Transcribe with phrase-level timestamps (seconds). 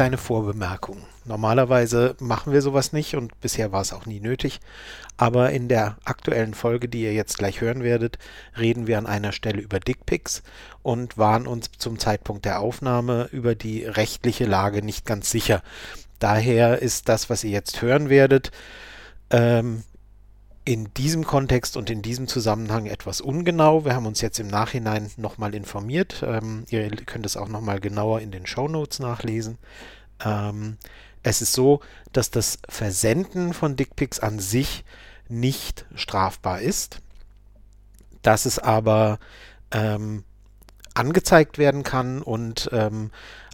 [0.00, 1.02] eine kleine Vorbemerkung.
[1.26, 4.60] Normalerweise machen wir sowas nicht und bisher war es auch nie nötig.
[5.18, 8.18] Aber in der aktuellen Folge, die ihr jetzt gleich hören werdet,
[8.58, 10.42] reden wir an einer Stelle über Dickpics
[10.82, 15.62] und waren uns zum Zeitpunkt der Aufnahme über die rechtliche Lage nicht ganz sicher.
[16.18, 18.52] Daher ist das, was ihr jetzt hören werdet,
[19.28, 19.82] ähm,
[20.64, 23.84] in diesem Kontext und in diesem Zusammenhang etwas ungenau.
[23.84, 26.22] Wir haben uns jetzt im Nachhinein nochmal informiert.
[26.26, 29.58] Ähm, ihr könnt es auch nochmal genauer in den Show Notes nachlesen.
[30.24, 30.76] Ähm,
[31.22, 31.80] es ist so,
[32.12, 34.84] dass das Versenden von Dickpics an sich
[35.28, 37.00] nicht strafbar ist,
[38.22, 39.18] dass es aber
[39.70, 40.24] ähm,
[40.94, 43.10] angezeigt werden kann und ähm,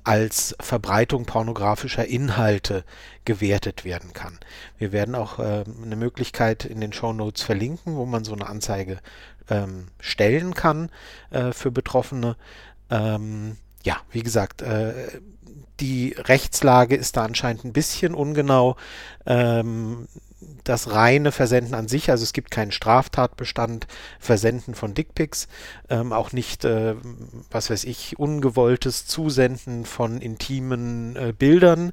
[0.07, 2.85] als Verbreitung pornografischer Inhalte
[3.25, 4.39] gewertet werden kann.
[4.79, 8.47] Wir werden auch äh, eine Möglichkeit in den Show Notes verlinken, wo man so eine
[8.47, 8.99] Anzeige
[9.51, 10.91] ähm, stellen kann
[11.31, 12.37] äh, für Betroffene.
[12.89, 15.21] Ähm, ja, wie gesagt, äh,
[15.81, 18.77] die Rechtslage ist da anscheinend ein bisschen ungenau.
[19.27, 20.07] Ähm,
[20.65, 23.87] das reine Versenden an sich, also es gibt keinen Straftatbestand,
[24.19, 25.49] Versenden von Dickpics,
[25.89, 26.95] ähm, auch nicht, äh,
[27.51, 31.93] was weiß ich, ungewolltes Zusenden von intimen äh, Bildern.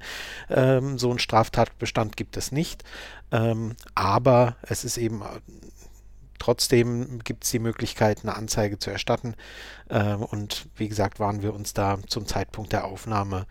[0.50, 2.84] Ähm, so einen Straftatbestand gibt es nicht.
[3.32, 5.24] Ähm, aber es ist eben
[6.44, 9.34] Trotzdem gibt es die Möglichkeit, eine Anzeige zu erstatten.
[9.88, 13.46] Äh, und wie gesagt, waren wir uns da zum Zeitpunkt der Aufnahme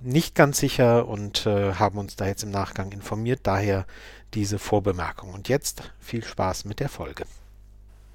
[0.00, 3.40] nicht ganz sicher und äh, haben uns da jetzt im Nachgang informiert.
[3.44, 3.86] Daher
[4.34, 5.34] diese Vorbemerkung.
[5.34, 7.24] Und jetzt viel Spaß mit der Folge.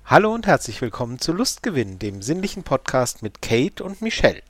[0.05, 4.41] Hallo und herzlich willkommen zu Lustgewinn, dem sinnlichen Podcast mit Kate und Michelle.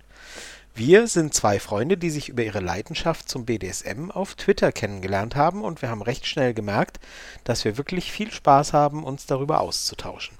[0.75, 5.63] Wir sind zwei Freunde, die sich über ihre Leidenschaft zum BDSM auf Twitter kennengelernt haben
[5.63, 6.99] und wir haben recht schnell gemerkt,
[7.43, 10.37] dass wir wirklich viel Spaß haben, uns darüber auszutauschen.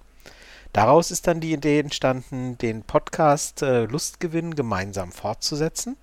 [0.74, 5.98] Daraus ist dann die Idee entstanden, den Podcast äh, Lustgewinn gemeinsam fortzusetzen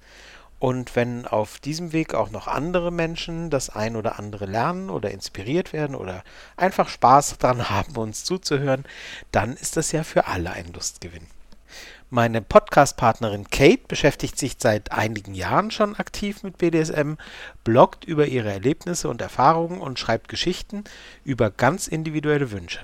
[0.64, 5.10] und wenn auf diesem Weg auch noch andere Menschen das ein oder andere lernen oder
[5.10, 6.24] inspiriert werden oder
[6.56, 8.86] einfach Spaß daran haben, uns zuzuhören,
[9.30, 11.26] dann ist das ja für alle ein Lustgewinn.
[12.08, 17.16] Meine Podcast-Partnerin Kate beschäftigt sich seit einigen Jahren schon aktiv mit BDSM,
[17.62, 20.84] bloggt über ihre Erlebnisse und Erfahrungen und schreibt Geschichten
[21.24, 22.80] über ganz individuelle Wünsche.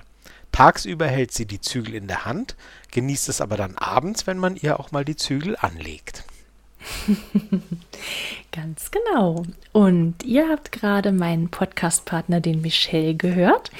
[0.51, 2.55] Tagsüber hält sie die Zügel in der Hand,
[2.91, 6.25] genießt es aber dann abends, wenn man ihr auch mal die Zügel anlegt.
[8.51, 9.43] Ganz genau.
[9.71, 13.71] Und ihr habt gerade meinen Podcast-Partner, den Michel, gehört.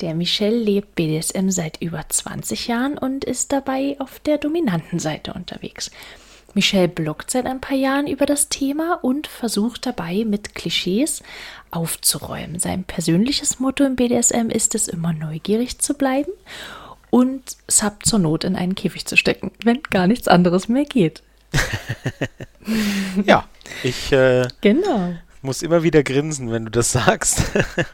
[0.00, 5.32] Der Michel lebt BDSM seit über 20 Jahren und ist dabei auf der dominanten Seite
[5.32, 5.90] unterwegs.
[6.54, 11.22] Michel bloggt seit ein paar Jahren über das Thema und versucht dabei mit Klischees
[11.70, 12.58] aufzuräumen.
[12.58, 16.32] Sein persönliches Motto im BDSM ist es, immer neugierig zu bleiben
[17.10, 21.22] und Sub zur Not in einen Käfig zu stecken, wenn gar nichts anderes mehr geht.
[23.24, 23.46] ja,
[23.82, 25.14] ich äh, genau.
[25.42, 27.42] muss immer wieder grinsen, wenn du das sagst.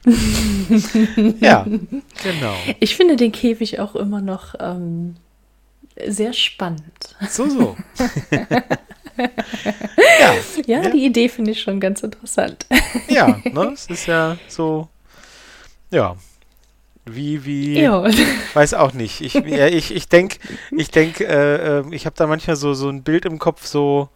[1.40, 2.54] ja, genau.
[2.80, 5.16] Ich finde den Käfig auch immer noch ähm,
[6.06, 7.16] sehr spannend.
[7.30, 7.76] So, so.
[9.16, 10.34] ja,
[10.66, 12.66] ja, ja, die Idee finde ich schon ganz interessant.
[13.08, 14.88] ja, ne, es ist ja so,
[15.90, 16.16] ja,
[17.08, 18.04] wie, wie, jo.
[18.54, 19.20] weiß auch nicht.
[19.20, 20.38] Ich, ja, ich, ich denke,
[20.72, 24.08] ich denke, äh, äh, ich habe da manchmal so, so ein Bild im Kopf, so,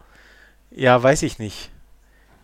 [0.70, 1.70] ja, weiß ich nicht.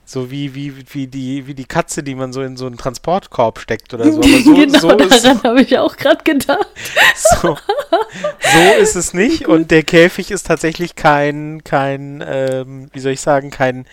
[0.09, 3.59] So wie, wie, wie, die, wie die Katze, die man so in so einen Transportkorb
[3.59, 4.21] steckt oder so.
[4.21, 6.69] Aber so, genau, so daran habe ich auch gerade gedacht.
[7.17, 9.49] So, so ist es nicht.
[9.49, 13.85] Und der Käfig ist tatsächlich kein, kein, ähm, wie soll ich sagen, kein,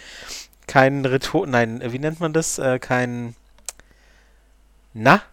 [0.67, 2.59] kein Rhetor, nein, wie nennt man das?
[2.59, 3.35] Äh, kein,
[4.93, 5.23] na?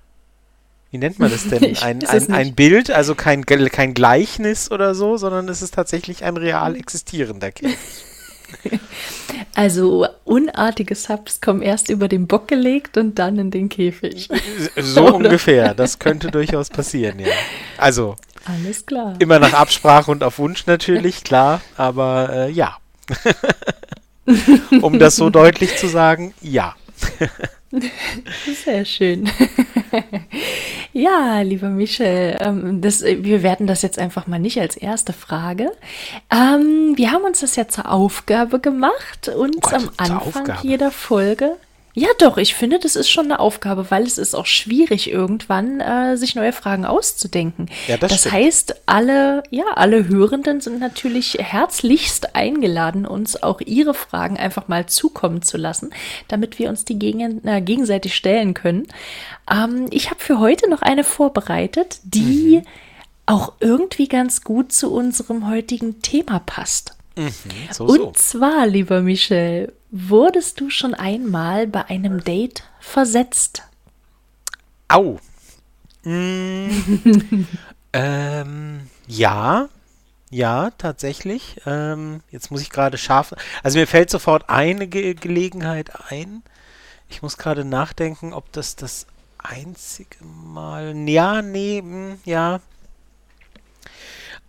[0.90, 1.76] Wie nennt man das denn?
[1.82, 6.36] Ein, ein, ein Bild, also kein, kein Gleichnis oder so, sondern es ist tatsächlich ein
[6.36, 7.78] real existierender Käfig.
[9.54, 14.28] Also unartige Subs kommen erst über den Bock gelegt und dann in den Käfig.
[14.76, 15.14] So Oder?
[15.14, 15.74] ungefähr.
[15.74, 17.28] Das könnte durchaus passieren, ja.
[17.76, 18.16] Also.
[18.44, 19.16] Alles klar.
[19.18, 21.60] Immer nach Absprache und auf Wunsch natürlich, klar.
[21.76, 22.76] Aber äh, ja.
[24.80, 26.74] um das so deutlich zu sagen, ja.
[28.64, 29.30] Sehr schön.
[30.92, 35.72] ja, lieber Michel, ähm, das, wir werden das jetzt einfach mal nicht als erste Frage.
[36.30, 40.90] Ähm, wir haben uns das ja zur Aufgabe gemacht, uns oh Gott, am Anfang jeder
[40.90, 41.56] Folge
[41.92, 45.80] ja, doch, ich finde, das ist schon eine Aufgabe, weil es ist auch schwierig, irgendwann
[45.80, 47.66] äh, sich neue Fragen auszudenken.
[47.88, 53.94] Ja, das das heißt, alle, ja, alle Hörenden sind natürlich herzlichst eingeladen, uns auch ihre
[53.94, 55.90] Fragen einfach mal zukommen zu lassen,
[56.28, 58.86] damit wir uns die gegen, äh, gegenseitig stellen können.
[59.50, 62.66] Ähm, ich habe für heute noch eine vorbereitet, die mhm.
[63.26, 66.96] auch irgendwie ganz gut zu unserem heutigen Thema passt.
[67.16, 67.32] Mhm,
[67.72, 68.12] so, Und so.
[68.12, 73.62] zwar, lieber Michel, wurdest du schon einmal bei einem Date versetzt?
[74.88, 75.18] Au.
[76.04, 76.68] Mm.
[77.92, 79.68] ähm, ja,
[80.30, 81.60] ja, tatsächlich.
[81.66, 83.34] Ähm, jetzt muss ich gerade scharf.
[83.62, 86.42] Also mir fällt sofort eine Ge Gelegenheit ein.
[87.08, 89.06] Ich muss gerade nachdenken, ob das das
[89.38, 90.96] einzige Mal.
[91.08, 92.60] Ja, nee, mh, hm, ja.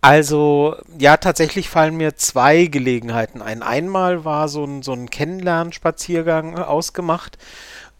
[0.04, 3.62] Also, ja, tatsächlich fallen mir zwei Gelegenheiten ein.
[3.62, 7.38] Einmal war so ein, so ein Kennenlernspaziergang ausgemacht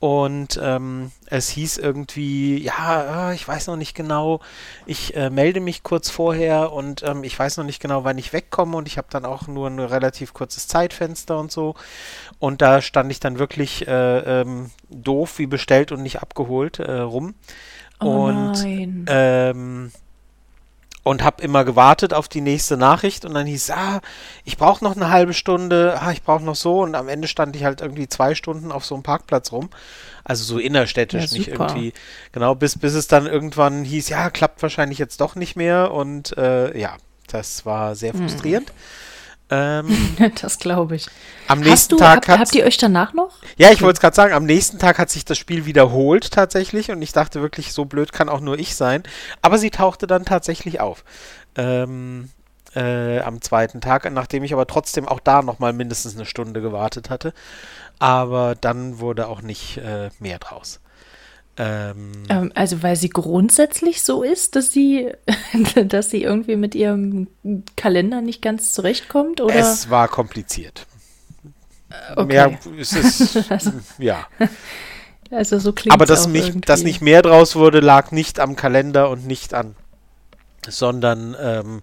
[0.01, 4.41] und ähm, es hieß irgendwie, ja, äh, ich weiß noch nicht genau,
[4.85, 8.33] ich äh, melde mich kurz vorher und ähm, ich weiß noch nicht genau, wann ich
[8.33, 11.77] wegkomme und ich habe dann auch nur ein relativ kurzes Zeitfenster und so.
[12.41, 16.99] Und da stand ich dann wirklich äh, ähm, doof wie bestellt und nicht abgeholt äh,
[16.99, 17.37] rum.
[18.01, 19.93] Oh und nein.
[21.05, 24.01] Und habe immer gewartet auf die nächste Nachricht und dann hieß ah,
[24.45, 27.57] ich brauche noch eine halbe Stunde, ah, ich brauche noch so und am Ende stand
[27.57, 29.71] ich halt irgendwie zwei Stunden auf so einem Parkplatz rum,
[30.23, 31.93] also so innerstädtisch, ja, nicht irgendwie,
[32.31, 36.39] genau, bis, bis es dann irgendwann hieß, ja, klappt wahrscheinlich jetzt doch nicht mehr und
[36.39, 36.97] äh, ja,
[37.27, 38.21] das war sehr hm.
[38.21, 38.69] frustrierend.
[38.69, 38.77] Hm.
[39.55, 41.07] Ähm, das glaube ich.
[41.47, 43.35] Am nächsten du, Tag hab, habt ihr euch danach noch?
[43.59, 46.91] Ja, ich wollte es gerade sagen, am nächsten Tag hat sich das Spiel wiederholt tatsächlich
[46.91, 49.03] und ich dachte wirklich, so blöd kann auch nur ich sein.
[49.43, 51.05] Aber sie tauchte dann tatsächlich auf.
[51.55, 52.31] Ähm,
[52.75, 57.11] äh, am zweiten Tag, nachdem ich aber trotzdem auch da nochmal mindestens eine Stunde gewartet
[57.11, 57.35] hatte.
[57.99, 60.81] Aber dann wurde auch nicht äh, mehr draus.
[61.59, 65.13] Ähm, ähm, also weil sie grundsätzlich so ist, dass sie,
[65.85, 67.29] dass sie irgendwie mit ihrem
[67.77, 69.55] Kalender nicht ganz zurechtkommt, oder?
[69.55, 70.87] Es war kompliziert.
[72.17, 72.27] Okay.
[72.27, 74.27] Mehr ist es, also, ja.
[75.31, 79.11] Also so klingt Aber dass, mich, dass nicht mehr draus wurde, lag nicht am Kalender
[79.11, 79.75] und nicht an,
[80.67, 81.83] sondern ähm,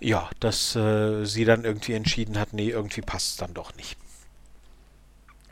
[0.00, 3.98] ja, dass äh, sie dann irgendwie entschieden hat, nee, irgendwie passt es dann doch nicht.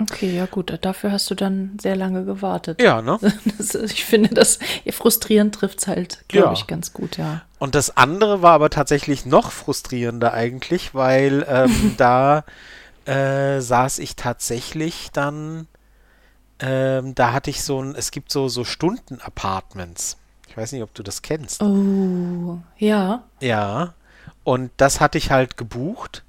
[0.00, 2.82] Okay, ja gut, dafür hast du dann sehr lange gewartet.
[2.82, 3.18] Ja, ne?
[3.58, 4.58] Das, ich finde, das
[4.90, 6.52] frustrierend trifft es halt, glaube ja.
[6.52, 7.42] ich, ganz gut, ja.
[7.60, 12.44] Und das andere war aber tatsächlich noch frustrierender eigentlich, weil ähm, da
[13.04, 15.68] äh, saß ich tatsächlich dann,
[16.58, 20.16] ähm, da hatte ich so ein, es gibt so, so Stunden-Apartments.
[20.48, 21.62] Ich weiß nicht, ob du das kennst.
[21.62, 23.24] Oh, ja.
[23.40, 23.94] Ja.
[24.42, 26.23] Und das hatte ich halt gebucht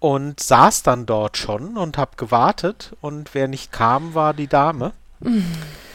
[0.00, 4.92] und saß dann dort schon und habe gewartet und wer nicht kam, war die Dame.
[5.20, 5.44] Mhm.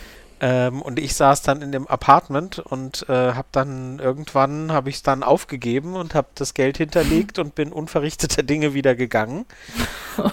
[0.45, 4.98] Ähm, und ich saß dann in dem Apartment und äh, habe dann irgendwann habe ich
[4.98, 9.45] es dann aufgegeben und habe das Geld hinterlegt und bin unverrichteter Dinge wieder gegangen.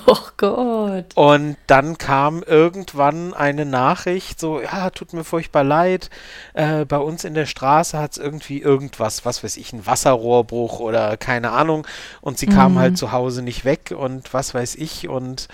[0.07, 1.07] Oh Gott.
[1.15, 6.11] Und dann kam irgendwann eine Nachricht, so, ja, tut mir furchtbar leid,
[6.53, 10.81] äh, bei uns in der Straße hat es irgendwie irgendwas, was weiß ich, ein Wasserrohrbruch
[10.81, 11.87] oder keine Ahnung.
[12.21, 12.53] Und sie mhm.
[12.53, 15.49] kam halt zu Hause nicht weg und was weiß ich und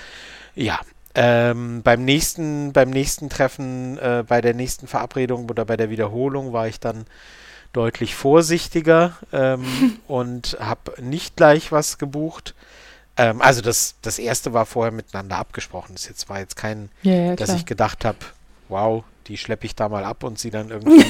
[0.57, 0.81] ja,
[1.19, 6.53] ähm, beim nächsten, beim nächsten Treffen, äh, bei der nächsten Verabredung oder bei der Wiederholung
[6.53, 7.07] war ich dann
[7.73, 9.65] deutlich vorsichtiger ähm,
[10.09, 12.55] und habe nicht gleich was gebucht.
[13.17, 15.95] Ähm, also das, das erste war vorher miteinander abgesprochen.
[15.95, 18.19] Das jetzt war jetzt kein, ja, ja, dass ich gedacht habe,
[18.69, 21.05] wow, die schleppe ich da mal ab und sie dann irgendwie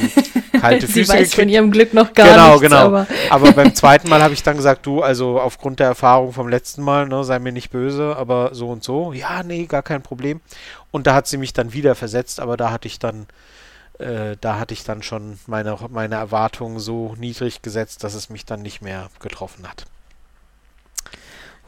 [0.61, 1.35] kalte Füße Sie weiß gekriegt.
[1.35, 2.63] von ihrem Glück noch gar genau, nichts.
[2.63, 2.87] Genau, genau.
[2.87, 6.49] Aber, aber beim zweiten Mal habe ich dann gesagt, du, also aufgrund der Erfahrung vom
[6.49, 9.13] letzten Mal, ne, sei mir nicht böse, aber so und so.
[9.13, 10.41] Ja, nee, gar kein Problem.
[10.91, 13.27] Und da hat sie mich dann wieder versetzt, aber da hatte ich dann,
[13.99, 18.45] äh, da hatte ich dann schon meine, meine Erwartungen so niedrig gesetzt, dass es mich
[18.45, 19.85] dann nicht mehr getroffen hat.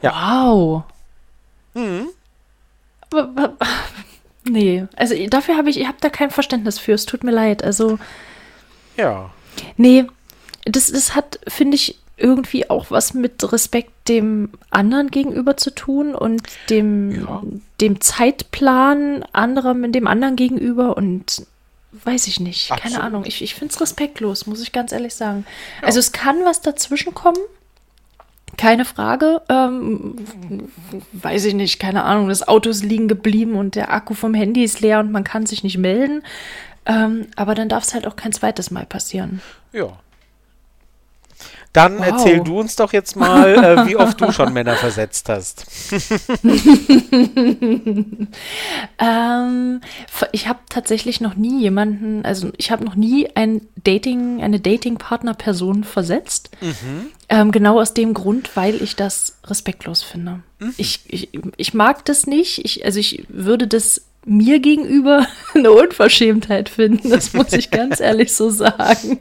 [0.01, 0.13] Ja.
[0.13, 0.83] Wow.
[1.73, 2.07] Mhm.
[4.49, 6.93] Nee, also dafür habe ich, ich habe da kein Verständnis für.
[6.93, 7.63] Es tut mir leid.
[7.63, 7.99] Also.
[8.97, 9.31] Ja.
[9.77, 10.05] Nee,
[10.65, 16.13] das, das hat, finde ich, irgendwie auch was mit Respekt dem anderen gegenüber zu tun
[16.13, 17.43] und dem, ja.
[17.79, 21.45] dem Zeitplan anderer mit dem anderen gegenüber und
[21.91, 22.71] weiß ich nicht.
[22.71, 22.93] Absolut.
[22.93, 23.23] Keine Ahnung.
[23.25, 25.45] Ich, ich finde es respektlos, muss ich ganz ehrlich sagen.
[25.81, 25.87] Ja.
[25.87, 27.39] Also es kann was dazwischen kommen.
[28.59, 29.41] Keine Frage.
[29.47, 30.15] Ähm,
[31.13, 32.27] weiß ich nicht, keine Ahnung.
[32.27, 35.45] Das Auto ist liegen geblieben und der Akku vom Handy ist leer und man kann
[35.45, 36.23] sich nicht melden.
[36.85, 39.41] Ähm, aber dann darf es halt auch kein zweites Mal passieren.
[39.71, 39.97] Ja.
[41.73, 42.05] Dann wow.
[42.07, 45.67] erzähl du uns doch jetzt mal, äh, wie oft du schon Männer versetzt hast.
[48.97, 49.81] ähm,
[50.31, 55.83] ich habe tatsächlich noch nie jemanden, also ich habe noch nie ein Dating, eine Dating-Partner-Person
[55.83, 56.49] versetzt.
[56.61, 57.11] Mhm.
[57.29, 60.41] Ähm, genau aus dem Grund, weil ich das respektlos finde.
[60.57, 60.73] Mhm.
[60.77, 62.65] Ich, ich, ich mag das nicht.
[62.65, 67.09] Ich, also ich würde das mir gegenüber eine Unverschämtheit finden.
[67.09, 69.19] Das muss ich ganz ehrlich so sagen.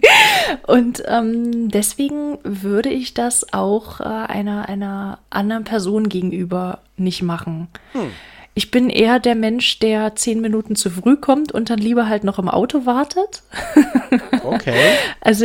[0.67, 7.69] Und ähm, deswegen würde ich das auch äh, einer, einer anderen Person gegenüber nicht machen.
[7.93, 8.11] Hm.
[8.55, 12.25] Ich bin eher der Mensch, der zehn Minuten zu früh kommt und dann lieber halt
[12.25, 13.43] noch im Auto wartet.
[14.43, 14.95] Okay.
[15.21, 15.45] also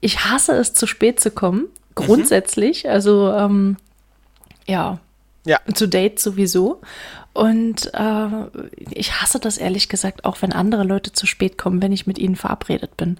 [0.00, 2.84] ich hasse es, zu spät zu kommen, grundsätzlich.
[2.84, 2.90] Mhm.
[2.90, 3.76] Also ähm,
[4.66, 4.98] ja,
[5.44, 5.58] ja.
[5.74, 6.80] Zu Dates sowieso.
[7.32, 8.28] Und äh,
[8.90, 12.18] ich hasse das ehrlich gesagt auch, wenn andere Leute zu spät kommen, wenn ich mit
[12.18, 13.18] ihnen verabredet bin.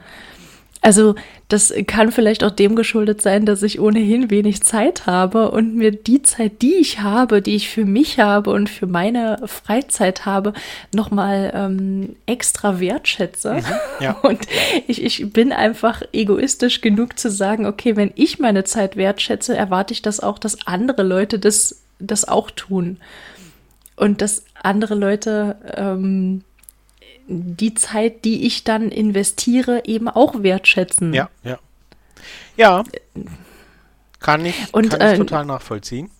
[0.84, 1.14] Also
[1.46, 5.92] das kann vielleicht auch dem geschuldet sein, dass ich ohnehin wenig Zeit habe und mir
[5.92, 10.54] die Zeit, die ich habe, die ich für mich habe und für meine Freizeit habe,
[10.92, 13.54] nochmal ähm, extra wertschätze.
[13.54, 13.64] Mhm,
[14.00, 14.12] ja.
[14.22, 14.40] Und
[14.88, 19.94] ich, ich bin einfach egoistisch genug zu sagen, okay, wenn ich meine Zeit wertschätze, erwarte
[19.94, 22.96] ich das auch, dass andere Leute das, das auch tun.
[24.02, 26.42] Und dass andere Leute ähm,
[27.28, 31.14] die Zeit, die ich dann investiere, eben auch wertschätzen.
[31.14, 31.60] Ja, ja.
[32.56, 32.82] Ja.
[34.18, 36.10] Kann ich, und, kann ich äh, total nachvollziehen.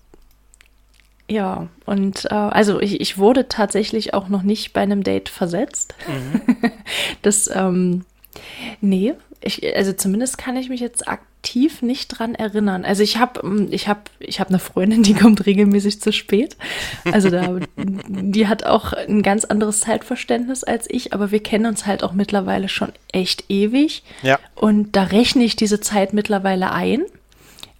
[1.28, 5.96] Ja, und äh, also ich, ich wurde tatsächlich auch noch nicht bei einem Date versetzt.
[6.06, 6.70] Mhm.
[7.22, 8.04] das, ähm,
[8.80, 11.08] nee, ich, also zumindest kann ich mich jetzt
[11.42, 12.84] aktiv nicht dran erinnern.
[12.84, 16.56] Also ich habe ähm, ich hab, ich hab eine Freundin, die kommt regelmäßig zu spät.
[17.10, 21.84] Also da, die hat auch ein ganz anderes Zeitverständnis als ich, aber wir kennen uns
[21.84, 24.04] halt auch mittlerweile schon echt ewig.
[24.22, 24.38] Ja.
[24.54, 27.02] Und da rechne ich diese Zeit mittlerweile ein.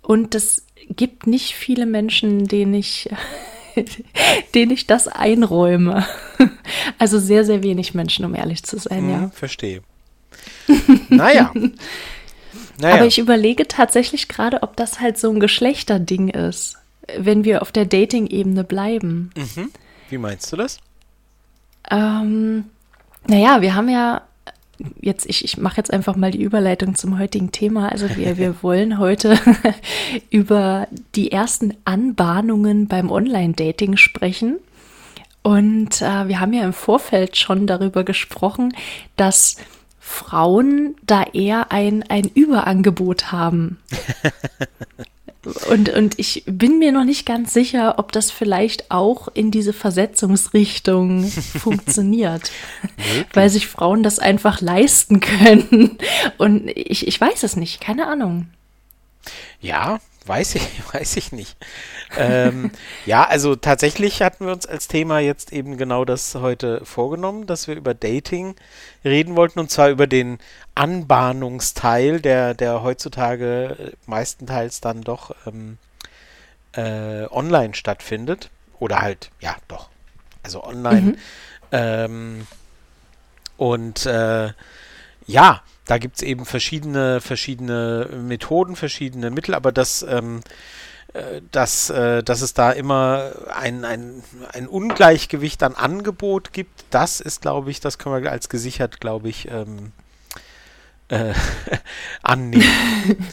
[0.03, 3.09] Und das gibt nicht viele Menschen, denen ich
[4.55, 6.05] denen ich das einräume.
[6.99, 9.31] Also sehr, sehr wenig Menschen, um ehrlich zu sein, hm, ja.
[9.35, 9.83] Verstehe.
[11.09, 11.53] Naja.
[12.83, 12.97] naja.
[12.97, 16.79] Aber ich überlege tatsächlich gerade, ob das halt so ein Geschlechterding ist,
[17.17, 19.31] wenn wir auf der Dating-Ebene bleiben.
[19.37, 19.71] Mhm.
[20.11, 20.79] Wie meinst du das?
[21.89, 22.65] Ähm,
[23.29, 24.23] naja, wir haben ja
[25.01, 27.89] jetzt, ich, ich mache jetzt einfach mal die Überleitung zum heutigen Thema.
[27.89, 29.39] Also wir, wir wollen heute
[30.31, 34.59] über die ersten Anbahnungen beim Online-Dating sprechen.
[35.43, 38.75] Und äh, wir haben ja im Vorfeld schon darüber gesprochen,
[39.15, 39.57] dass
[40.13, 43.79] Frauen da eher ein, ein Überangebot haben.
[45.69, 49.73] Und, und ich bin mir noch nicht ganz sicher, ob das vielleicht auch in diese
[49.73, 51.25] Versetzungsrichtung
[51.59, 52.53] funktioniert,
[53.33, 55.99] weil sich Frauen das einfach leisten können.
[56.39, 58.47] Und ich, ich weiß es nicht, keine Ahnung.
[59.61, 61.57] Ja, weiß ich, weiß ich nicht
[62.19, 62.71] ähm,
[63.07, 67.69] ja, also tatsächlich hatten wir uns als Thema jetzt eben genau das heute vorgenommen, dass
[67.69, 68.55] wir über Dating
[69.05, 70.39] reden wollten und zwar über den
[70.75, 75.79] Anbahnungsteil, der, der heutzutage meistenteils dann doch ähm,
[76.73, 78.51] äh, online stattfindet.
[78.79, 79.89] Oder halt, ja, doch.
[80.43, 81.01] Also online.
[81.03, 81.17] Mhm.
[81.71, 82.47] Ähm,
[83.57, 84.53] und äh,
[85.27, 90.41] ja, da gibt es eben verschiedene, verschiedene Methoden, verschiedene Mittel, aber das ähm,
[91.15, 94.23] äh, dass, äh, dass es da immer ein, ein,
[94.53, 99.29] ein Ungleichgewicht an Angebot gibt, das ist, glaube ich, das können wir als gesichert, glaube
[99.29, 99.93] ich, ähm,
[101.09, 101.35] äh,
[102.23, 102.65] annehmen.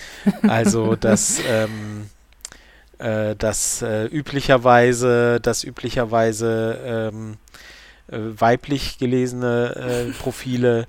[0.42, 2.10] also, dass, ähm,
[2.98, 7.38] äh, dass äh, üblicherweise, dass üblicherweise ähm,
[8.12, 10.86] äh, weiblich gelesene Profile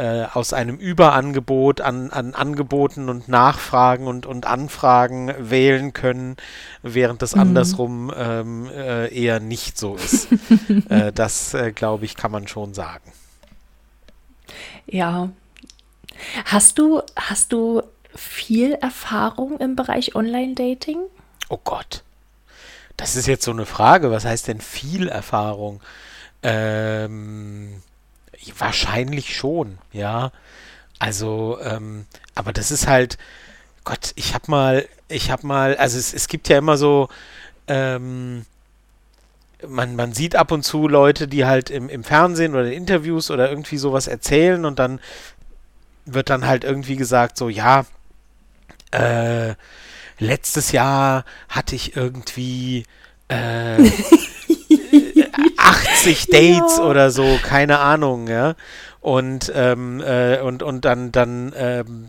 [0.00, 6.36] äh, aus einem Überangebot an, an Angeboten und Nachfragen und, und Anfragen wählen können,
[6.82, 7.42] während das mhm.
[7.42, 10.28] andersrum ähm, äh, eher nicht so ist.
[10.88, 13.12] äh, das, äh, glaube ich, kann man schon sagen.
[14.86, 15.28] Ja.
[16.46, 17.82] Hast du, hast du
[18.14, 20.98] viel Erfahrung im Bereich Online-Dating?
[21.50, 22.04] Oh Gott.
[22.96, 24.10] Das ist jetzt so eine Frage.
[24.10, 25.82] Was heißt denn viel Erfahrung?
[26.42, 27.82] Ähm,
[28.58, 30.32] Wahrscheinlich schon, ja.
[30.98, 33.18] Also, ähm, aber das ist halt,
[33.84, 37.08] Gott, ich hab mal, ich hab mal, also es, es gibt ja immer so,
[37.68, 38.44] ähm,
[39.66, 43.30] man, man sieht ab und zu Leute, die halt im, im Fernsehen oder in Interviews
[43.30, 45.00] oder irgendwie sowas erzählen und dann
[46.06, 47.84] wird dann halt irgendwie gesagt, so, ja,
[48.90, 49.54] äh,
[50.18, 52.84] letztes Jahr hatte ich irgendwie
[53.28, 53.76] äh,
[55.70, 56.84] 80 Dates ja.
[56.84, 58.54] oder so, keine Ahnung, ja.
[59.00, 62.08] Und, ähm, äh, und, und dann, dann ähm,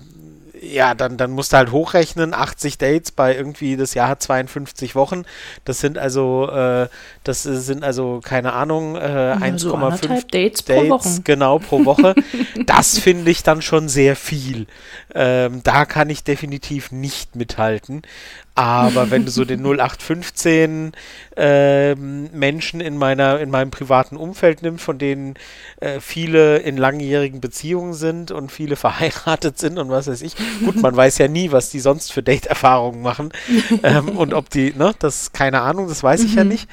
[0.62, 4.96] ja, dann, dann musst du halt hochrechnen, 80 Dates bei irgendwie, das Jahr hat 52
[4.96, 5.24] Wochen.
[5.66, 6.88] Das sind also, äh,
[7.24, 11.22] das sind also, keine Ahnung, äh, 1,5 so Dates, Dates pro Woche.
[11.24, 12.14] Genau, pro Woche.
[12.68, 14.68] das finde ich dann schon sehr viel.
[15.16, 18.04] Ähm, da kann ich definitiv nicht mithalten.
[18.62, 20.92] Aber wenn du so den 0815
[21.36, 25.34] äh, Menschen in meiner, in meinem privaten Umfeld nimmst, von denen
[25.80, 30.36] äh, viele in langjährigen Beziehungen sind und viele verheiratet sind und was weiß ich.
[30.64, 33.30] Gut, man weiß ja nie, was die sonst für Date-Erfahrungen machen.
[33.82, 36.38] ähm, und ob die, ne, das keine Ahnung, das weiß ich mhm.
[36.38, 36.70] ja nicht.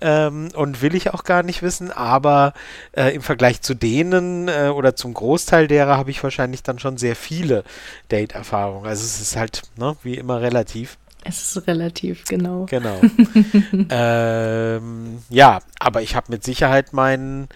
[0.00, 1.90] Ähm, und will ich auch gar nicht wissen.
[1.90, 2.52] Aber
[2.92, 6.98] äh, im Vergleich zu denen äh, oder zum Großteil derer habe ich wahrscheinlich dann schon
[6.98, 7.64] sehr viele
[8.12, 8.86] Date-Erfahrungen.
[8.86, 10.98] Also es ist halt, ne, wie immer relativ.
[11.24, 12.66] Es ist relativ, genau.
[12.66, 13.00] Genau.
[13.90, 17.48] ähm, ja, aber ich habe mit Sicherheit meinen,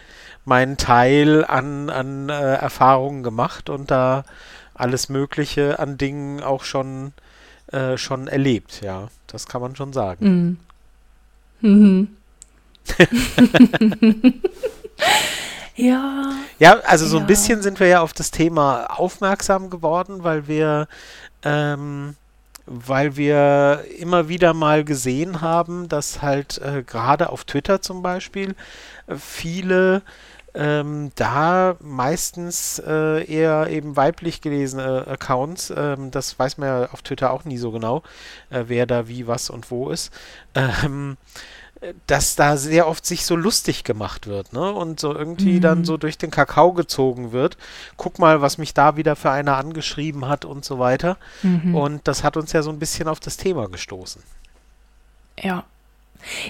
[0.44, 4.24] meinen Teil an, an äh, Erfahrungen gemacht und da
[4.74, 7.12] alles Mögliche an Dingen auch schon,
[7.72, 9.08] äh, schon erlebt, ja.
[9.26, 10.58] Das kann man schon sagen.
[11.60, 11.66] Mm.
[11.66, 12.08] Mhm.
[15.74, 16.32] ja.
[16.58, 20.86] Ja, also so ein bisschen sind wir ja auf das Thema aufmerksam geworden, weil wir
[21.42, 22.14] ähm,
[22.66, 28.54] weil wir immer wieder mal gesehen haben, dass halt äh, gerade auf Twitter zum Beispiel
[29.06, 30.02] äh, viele
[30.56, 37.02] ähm, da meistens äh, eher eben weiblich gelesene Accounts, ähm, das weiß man ja auf
[37.02, 38.02] Twitter auch nie so genau,
[38.48, 40.10] äh, wer da wie, was und wo ist,
[40.54, 41.18] ähm,
[42.06, 44.72] dass da sehr oft sich so lustig gemacht wird, ne?
[44.72, 45.60] Und so irgendwie mhm.
[45.60, 47.58] dann so durch den Kakao gezogen wird.
[47.96, 51.18] Guck mal, was mich da wieder für einer angeschrieben hat und so weiter.
[51.42, 51.74] Mhm.
[51.74, 54.22] Und das hat uns ja so ein bisschen auf das Thema gestoßen.
[55.42, 55.64] Ja.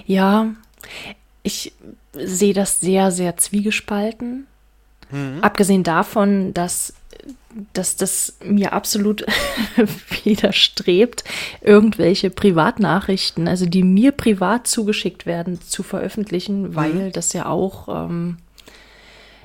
[0.06, 0.46] Ja,
[1.42, 1.72] ich
[2.12, 4.46] sehe das sehr, sehr zwiegespalten.
[5.10, 5.38] Mhm.
[5.42, 6.94] Abgesehen davon, dass
[7.72, 9.24] dass das mir absolut
[10.24, 11.24] widerstrebt,
[11.60, 16.74] irgendwelche Privatnachrichten, also die mir privat zugeschickt werden, zu veröffentlichen, mhm.
[16.74, 17.12] weil mhm.
[17.12, 18.36] das ja auch, ähm,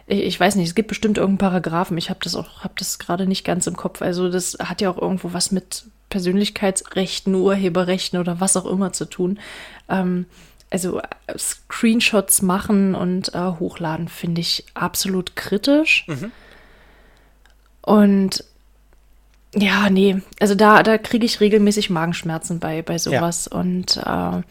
[0.08, 3.00] ich, ich, weiß nicht, es gibt bestimmt irgendeinen Paragraphen, ich habe das auch, habe das
[3.00, 4.02] gerade nicht ganz im Kopf.
[4.02, 9.06] Also das hat ja auch irgendwo was mit Persönlichkeitsrechten, Urheberrechten oder was auch immer zu
[9.06, 9.40] tun.
[9.90, 10.26] Ähm,
[10.72, 16.06] also äh, Screenshots machen und äh, hochladen finde ich absolut kritisch.
[16.08, 16.32] Mhm.
[17.82, 18.44] Und
[19.56, 23.50] ja, nee, also da, da kriege ich regelmäßig Magenschmerzen bei, bei sowas.
[23.52, 23.60] Ja.
[23.60, 24.42] Und äh,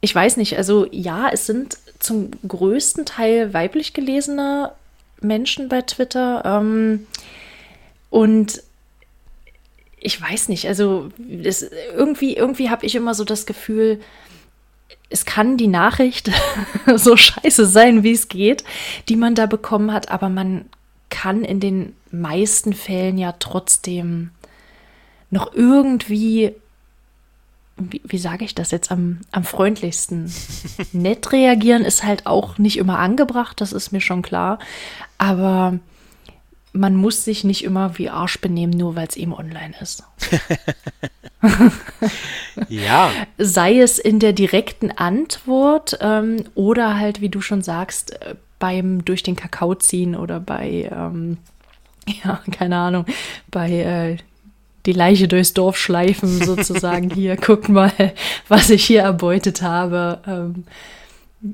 [0.00, 4.72] ich weiß nicht, also ja, es sind zum größten Teil weiblich gelesene
[5.20, 6.42] Menschen bei Twitter.
[6.44, 7.06] Ähm,
[8.10, 8.62] und
[9.98, 11.62] ich weiß nicht, also das,
[11.96, 14.00] irgendwie, irgendwie habe ich immer so das Gefühl,
[15.08, 16.30] es kann die Nachricht
[16.94, 18.62] so scheiße sein, wie es geht,
[19.08, 20.66] die man da bekommen hat, aber man
[21.14, 24.30] kann in den meisten Fällen ja trotzdem
[25.30, 26.52] noch irgendwie,
[27.76, 30.32] wie, wie sage ich das jetzt am, am freundlichsten?
[30.92, 34.58] Nett reagieren ist halt auch nicht immer angebracht, das ist mir schon klar.
[35.16, 35.78] Aber
[36.72, 40.02] man muss sich nicht immer wie Arsch benehmen, nur weil es eben online ist.
[42.68, 43.12] ja.
[43.38, 49.04] Sei es in der direkten Antwort ähm, oder halt, wie du schon sagst, äh, beim
[49.04, 51.38] durch den Kakao ziehen oder bei, ähm,
[52.24, 53.06] ja, keine Ahnung,
[53.50, 54.16] bei äh,
[54.86, 57.10] die Leiche durchs Dorf schleifen, sozusagen.
[57.10, 57.92] hier, guck mal,
[58.48, 60.20] was ich hier erbeutet habe.
[60.26, 60.64] Ähm,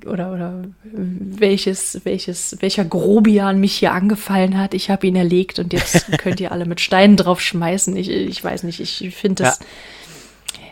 [0.07, 4.73] oder, oder welches, welches, welcher Grobian mich hier angefallen hat.
[4.73, 7.97] Ich habe ihn erlegt und jetzt könnt ihr alle mit Steinen drauf schmeißen.
[7.97, 9.59] Ich, ich weiß nicht, ich finde das.
[9.59, 9.67] Ja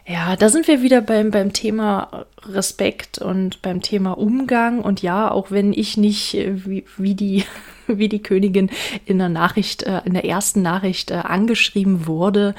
[0.08, 4.80] ja, da sind wir wieder beim, beim Thema Respekt und beim Thema Umgang.
[4.80, 7.44] Und ja, auch wenn ich nicht äh, wie, wie, die,
[7.86, 8.70] wie die Königin
[9.04, 12.54] in der Nachricht, äh, in der ersten Nachricht äh, angeschrieben wurde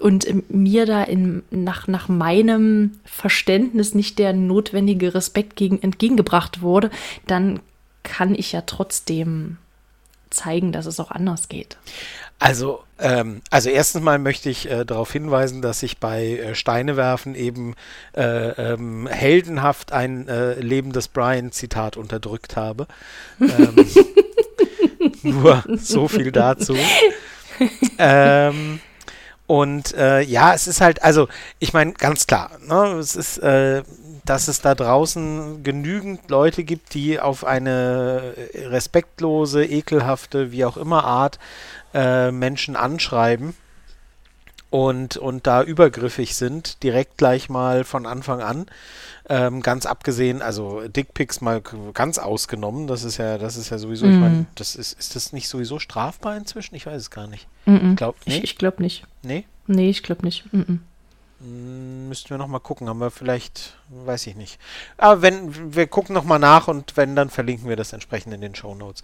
[0.00, 6.90] und mir da in, nach, nach meinem Verständnis nicht der notwendige Respekt gegen, entgegengebracht wurde,
[7.28, 7.60] dann
[8.02, 9.58] kann ich ja trotzdem
[10.30, 11.76] zeigen, dass es auch anders geht.
[12.40, 17.34] Also, ähm, also erstens mal möchte ich äh, darauf hinweisen, dass ich bei äh, Steinewerfen
[17.34, 17.74] eben
[18.16, 22.86] äh, ähm, heldenhaft ein äh, Leben des Brian-Zitat unterdrückt habe.
[23.40, 23.86] Ähm,
[25.22, 26.76] nur so viel dazu.
[27.98, 28.80] ähm,
[29.48, 31.26] und äh, ja, es ist halt, also
[31.58, 33.82] ich meine, ganz klar, ne, es ist, äh,
[34.24, 41.04] dass es da draußen genügend Leute gibt, die auf eine respektlose, ekelhafte, wie auch immer
[41.04, 41.38] Art
[41.94, 43.54] äh, Menschen anschreiben
[44.70, 48.66] und, und da übergriffig sind, direkt gleich mal von Anfang an.
[49.30, 54.06] Ähm, ganz abgesehen, also Dickpics mal ganz ausgenommen, das ist ja, das ist ja sowieso,
[54.06, 54.10] mm.
[54.10, 54.46] ich meine, mhm.
[54.54, 56.74] das ist, ist das nicht sowieso strafbar inzwischen?
[56.76, 57.46] Ich weiß es gar nicht.
[57.66, 57.96] Mm -mm.
[57.96, 58.38] Glaub, nee?
[58.38, 59.04] Ich, ich glaube nicht.
[59.22, 59.44] Nee?
[59.66, 60.46] Nee, ich glaube nicht.
[60.50, 64.58] Hm, müssten wir noch mal gucken, haben wir vielleicht, weiß ich nicht.
[64.96, 68.40] Aber wenn, wir gucken noch mal nach und wenn, dann verlinken wir das entsprechend in
[68.40, 69.02] den Show Notes.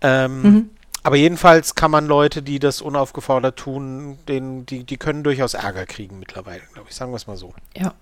[0.00, 0.70] Ähm, mhm.
[1.02, 5.84] Aber jedenfalls kann man Leute, die das unaufgefordert tun, den, die, die können durchaus Ärger
[5.86, 6.94] kriegen mittlerweile, glaube ich.
[6.94, 7.52] Sagen wir es mal so.
[7.76, 7.94] Ja.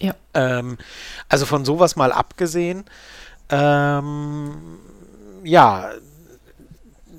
[0.00, 0.14] Ja.
[0.34, 0.78] Ähm,
[1.28, 2.84] also von sowas mal abgesehen,
[3.50, 4.78] ähm,
[5.42, 5.90] ja,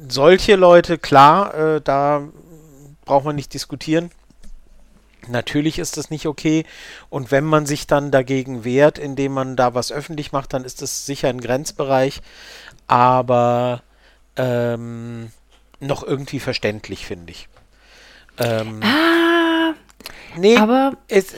[0.08, 2.24] solche Leute, klar, äh, da
[3.06, 4.12] braucht man nicht diskutieren.
[5.28, 6.66] Natürlich ist das nicht okay.
[7.10, 10.82] Und wenn man sich dann dagegen wehrt, indem man da was öffentlich macht, dann ist
[10.82, 12.22] das sicher ein Grenzbereich.
[12.88, 13.84] Aber
[14.40, 15.32] ähm,
[15.82, 17.50] noch irgendwie verständlich, finde ich.
[18.38, 19.74] Ähm, ah,
[20.38, 21.34] nee, aber es,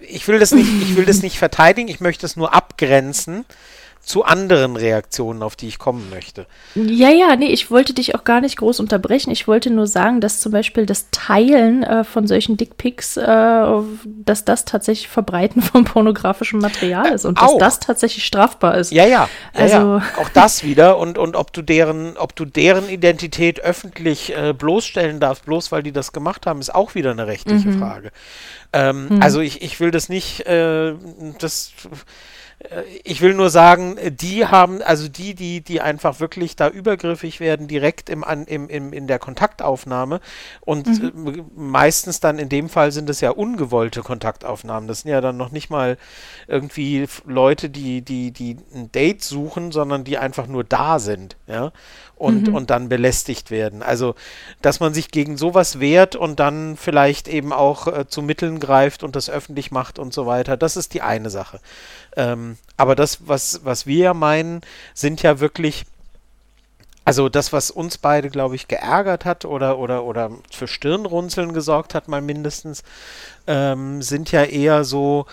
[0.00, 3.44] ich will das nicht, ich will das nicht verteidigen, ich möchte es nur abgrenzen
[4.06, 6.46] zu anderen Reaktionen, auf die ich kommen möchte.
[6.76, 9.32] Ja, ja, nee, ich wollte dich auch gar nicht groß unterbrechen.
[9.32, 13.66] Ich wollte nur sagen, dass zum Beispiel das Teilen äh, von solchen Dickpics, äh,
[14.04, 17.58] dass das tatsächlich Verbreiten von pornografischem Material ist und auch.
[17.58, 18.92] dass das tatsächlich strafbar ist.
[18.92, 20.02] Ja, ja, ja also ja.
[20.18, 25.18] auch das wieder und, und ob du deren, ob du deren Identität öffentlich äh, bloßstellen
[25.18, 27.80] darfst, bloß weil die das gemacht haben, ist auch wieder eine rechtliche mhm.
[27.80, 28.12] Frage.
[28.72, 29.22] Ähm, mhm.
[29.22, 30.94] Also ich, ich will das nicht, äh,
[31.40, 31.72] das
[33.04, 37.68] ich will nur sagen, die haben, also die, die, die einfach wirklich da übergriffig werden,
[37.68, 40.20] direkt im, im, im, in der Kontaktaufnahme
[40.60, 41.26] und mhm.
[41.26, 44.88] Äh, meistens dann in dem Fall sind es ja ungewollte Kontaktaufnahmen.
[44.88, 45.96] Das sind ja dann noch nicht mal
[46.46, 51.72] irgendwie Leute, die, die, die ein Date suchen, sondern die einfach nur da sind, ja,
[52.16, 52.54] und, mhm.
[52.54, 53.82] und dann belästigt werden.
[53.82, 54.14] Also,
[54.62, 59.02] dass man sich gegen sowas wehrt und dann vielleicht eben auch äh, zu Mitteln greift
[59.02, 61.60] und das öffentlich macht und so weiter, das ist die eine Sache.
[62.16, 64.62] Ähm, aber das, was, was wir ja meinen,
[64.94, 65.84] sind ja wirklich,
[67.04, 71.94] also das, was uns beide, glaube ich, geärgert hat oder, oder, oder für Stirnrunzeln gesorgt
[71.94, 72.82] hat, mal mindestens,
[73.46, 75.26] ähm, sind ja eher so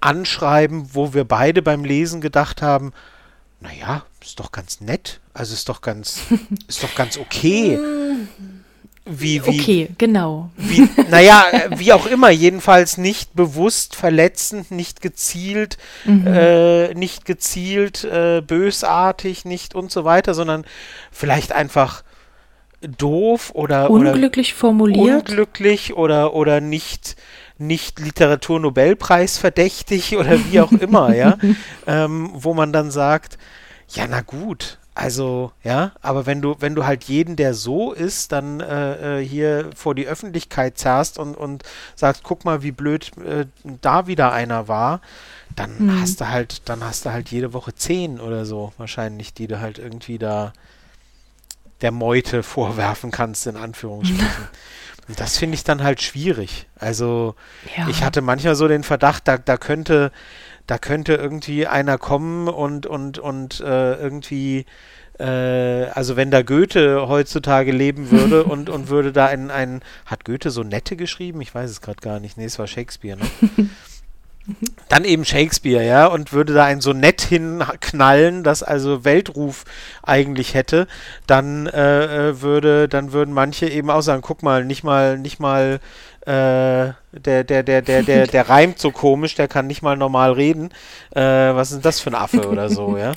[0.00, 2.92] Anschreiben, wo wir beide beim Lesen gedacht haben,
[3.60, 5.20] naja, ist doch ganz nett.
[5.32, 6.22] Also ist doch ganz,
[6.68, 7.78] ist doch ganz okay.
[9.04, 10.50] Wie, wie, okay, genau.
[10.56, 11.44] Wie, naja,
[11.76, 16.24] wie auch immer, jedenfalls nicht bewusst verletzend, nicht gezielt, mhm.
[16.26, 20.64] äh, nicht gezielt äh, bösartig, nicht und so weiter, sondern
[21.10, 22.04] vielleicht einfach
[22.80, 27.16] doof oder unglücklich oder formuliert, unglücklich oder oder nicht
[27.58, 31.38] nicht Literaturnobelpreis verdächtig oder wie auch immer, ja,
[31.86, 33.38] ähm, wo man dann sagt,
[33.88, 38.30] ja na gut, also, ja, aber wenn du, wenn du halt jeden, der so ist,
[38.32, 41.62] dann äh, äh, hier vor die Öffentlichkeit zerrst und, und
[41.94, 43.46] sagst, guck mal, wie blöd äh,
[43.80, 45.00] da wieder einer war,
[45.56, 46.00] dann mhm.
[46.00, 49.60] hast du halt, dann hast du halt jede Woche zehn oder so wahrscheinlich, die du
[49.60, 50.52] halt irgendwie da
[51.80, 54.26] der Meute vorwerfen kannst, in Anführungsstrichen.
[55.08, 56.66] Und das finde ich dann halt schwierig.
[56.76, 57.34] Also,
[57.76, 57.88] ja.
[57.88, 60.12] ich hatte manchmal so den Verdacht, da, da könnte,
[60.66, 64.66] da könnte irgendwie einer kommen und, und, und äh, irgendwie,
[65.18, 70.24] äh, also wenn da Goethe heutzutage leben würde und, und würde da ein, ein, hat
[70.24, 71.40] Goethe so nette geschrieben?
[71.40, 72.36] Ich weiß es gerade gar nicht.
[72.36, 73.24] Nee, es war Shakespeare, ne?
[74.88, 79.64] Dann eben Shakespeare, ja, und würde da ein Sonett hinknallen, das also Weltruf
[80.02, 80.88] eigentlich hätte,
[81.28, 85.38] dann äh, äh würde, dann würden manche eben auch sagen, guck mal, nicht mal, nicht
[85.38, 85.78] mal
[86.26, 90.32] äh, der, der, der, der, der, der reimt so komisch, der kann nicht mal normal
[90.32, 90.70] reden.
[91.14, 93.12] Äh, was ist das für ein Affe oder so, ja?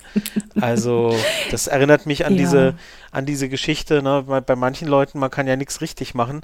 [0.59, 1.15] Also,
[1.51, 2.39] das erinnert mich an ja.
[2.39, 2.73] diese,
[3.11, 4.23] an diese Geschichte, ne?
[4.27, 6.41] bei, bei manchen Leuten, man kann ja nichts richtig machen.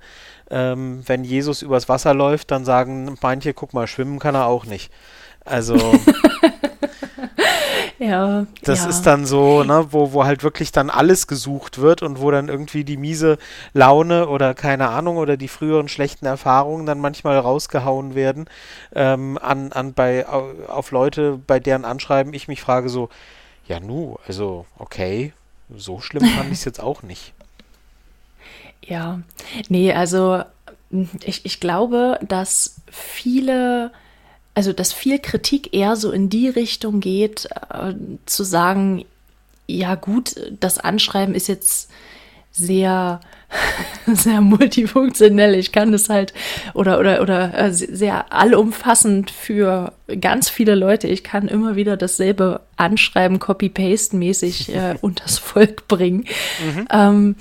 [0.50, 4.66] Ähm, wenn Jesus übers Wasser läuft, dann sagen manche, guck mal, schwimmen kann er auch
[4.66, 4.92] nicht.
[5.44, 5.78] Also.
[8.02, 8.48] Ja.
[8.64, 8.90] Das ja.
[8.90, 12.48] ist dann so, ne, wo, wo halt wirklich dann alles gesucht wird und wo dann
[12.48, 13.38] irgendwie die miese
[13.74, 18.46] Laune oder keine Ahnung oder die früheren schlechten Erfahrungen dann manchmal rausgehauen werden
[18.96, 23.10] ähm, an, an bei auf Leute, bei deren Anschreiben ich mich frage so,
[23.68, 25.32] ja nu, also okay,
[25.70, 27.34] so schlimm fand ich es jetzt auch nicht.
[28.84, 29.20] Ja,
[29.70, 30.42] nee, also
[31.24, 33.92] ich, ich glaube, dass viele
[34.54, 37.94] also dass viel Kritik eher so in die Richtung geht, äh,
[38.26, 39.06] zu sagen,
[39.68, 41.90] ja gut, das Anschreiben ist jetzt
[42.52, 43.22] sehr,
[44.08, 45.56] sehr multifunktionell.
[45.56, 46.34] Ich kann das halt
[46.74, 51.08] oder oder oder äh, sehr allumfassend für ganz viele Leute.
[51.08, 56.26] Ich kann immer wieder dasselbe Anschreiben, Copy-Paste-mäßig äh, unters Volk bringen.
[56.64, 56.88] Mhm.
[56.92, 57.36] Ähm,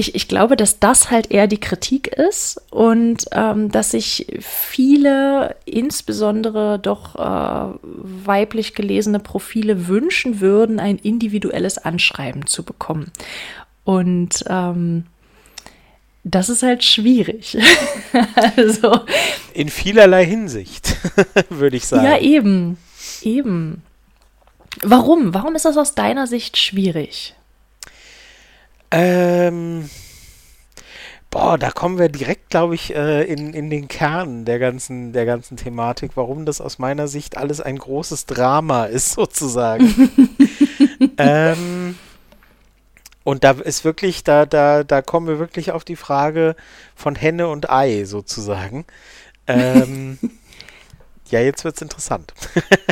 [0.00, 5.56] ich, ich glaube, dass das halt eher die Kritik ist und ähm, dass sich viele,
[5.66, 13.12] insbesondere doch äh, weiblich gelesene Profile wünschen würden, ein individuelles Anschreiben zu bekommen.
[13.84, 15.04] Und ähm,
[16.24, 17.58] das ist halt schwierig.
[18.56, 19.00] also,
[19.52, 20.96] In vielerlei Hinsicht,
[21.50, 22.04] würde ich sagen.
[22.04, 22.78] Ja, eben.
[23.22, 23.82] Eben.
[24.82, 25.34] Warum?
[25.34, 27.34] Warum ist das aus deiner Sicht schwierig?
[28.90, 29.88] Ähm,
[31.30, 35.26] boah, da kommen wir direkt, glaube ich, äh, in, in den Kern der ganzen, der
[35.26, 40.10] ganzen Thematik, warum das aus meiner Sicht alles ein großes Drama ist, sozusagen.
[41.18, 41.96] ähm,
[43.22, 46.56] und da ist wirklich, da, da, da kommen wir wirklich auf die Frage
[46.96, 48.86] von Henne und Ei, sozusagen.
[49.46, 50.18] Ähm,
[51.30, 52.32] ja, jetzt wird's interessant.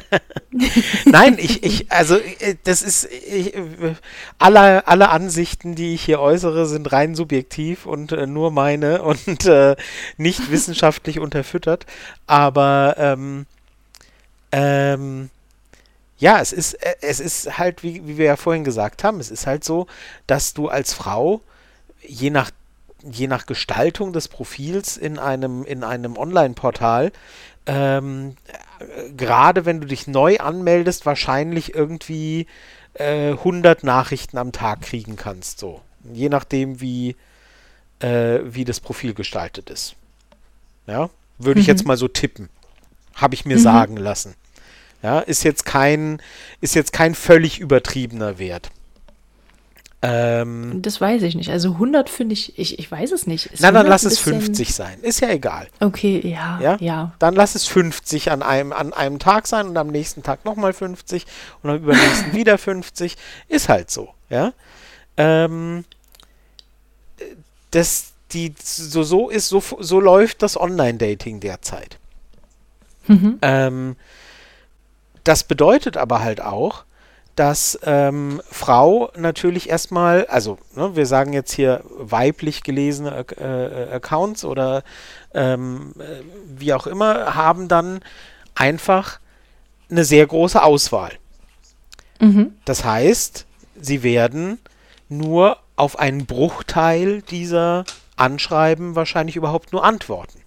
[1.05, 3.55] Nein, ich, ich, also äh, das ist ich,
[4.38, 9.44] alle, alle Ansichten, die ich hier äußere, sind rein subjektiv und äh, nur meine und
[9.46, 9.77] äh,
[10.16, 11.87] nicht wissenschaftlich unterfüttert.
[12.27, 13.46] Aber ähm,
[14.53, 15.31] ähm,
[16.18, 19.31] ja, es ist, äh, es ist halt, wie, wie wir ja vorhin gesagt haben, es
[19.31, 19.87] ist halt so,
[20.27, 21.40] dass du als Frau
[22.03, 22.51] je nach
[23.03, 27.12] je nach Gestaltung des Profils in einem, in einem Online-Portal
[27.68, 28.37] ähm,
[29.16, 32.46] gerade wenn du dich neu anmeldest, wahrscheinlich irgendwie
[32.94, 35.59] äh, 100 Nachrichten am Tag kriegen kannst.
[35.59, 35.83] So.
[36.12, 37.14] Je nachdem, wie,
[38.00, 39.94] äh, wie das Profil gestaltet ist.
[40.87, 41.62] Ja, würde mhm.
[41.62, 42.48] ich jetzt mal so tippen.
[43.14, 43.62] Habe ich mir mhm.
[43.62, 44.35] sagen lassen.
[45.02, 46.20] Ja, ist jetzt kein,
[46.61, 48.70] ist jetzt kein völlig übertriebener Wert.
[50.00, 51.50] Ähm, das weiß ich nicht.
[51.50, 53.46] Also 100 finde ich, ich, ich weiß es nicht.
[53.46, 55.00] Ist na, dann lass es 50 sein.
[55.02, 55.66] Ist ja egal.
[55.80, 57.12] Okay, ja, ja, ja.
[57.18, 60.72] Dann lass es 50 an einem, an einem Tag sein und am nächsten Tag nochmal
[60.72, 61.26] 50
[61.62, 63.16] und am übernächsten wieder 50.
[63.48, 64.52] Ist halt so, ja.
[65.16, 65.84] Ähm,
[67.72, 71.98] das, die, so, so ist, so, so läuft das Online-Dating derzeit.
[73.08, 73.38] Mhm.
[73.42, 73.96] Ähm,
[75.24, 76.84] das bedeutet aber halt auch,
[77.38, 84.44] dass ähm, Frau natürlich erstmal, also ne, wir sagen jetzt hier weiblich gelesene äh, Accounts
[84.44, 84.83] oder
[85.35, 86.22] ähm, äh,
[86.59, 88.01] wie auch immer, haben dann
[88.57, 89.20] einfach
[89.88, 91.12] eine sehr große Auswahl.
[92.20, 92.55] Mhm.
[92.64, 93.46] Das heißt,
[93.81, 94.59] sie werden
[95.09, 97.85] nur auf einen Bruchteil dieser
[98.16, 100.38] Anschreiben wahrscheinlich überhaupt nur antworten.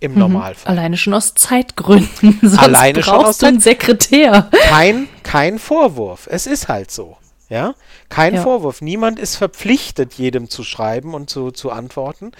[0.00, 0.18] Im mhm.
[0.18, 0.72] Normalfall.
[0.72, 2.38] Alleine schon aus Zeitgründen.
[2.42, 4.50] Sonst Alleine schon aus du einen Sekretär.
[4.68, 6.28] Kein, kein Vorwurf.
[6.30, 7.16] Es ist halt so.
[7.48, 7.74] Ja,
[8.08, 8.42] kein ja.
[8.42, 8.82] Vorwurf.
[8.82, 12.32] Niemand ist verpflichtet, jedem zu schreiben und zu, zu antworten.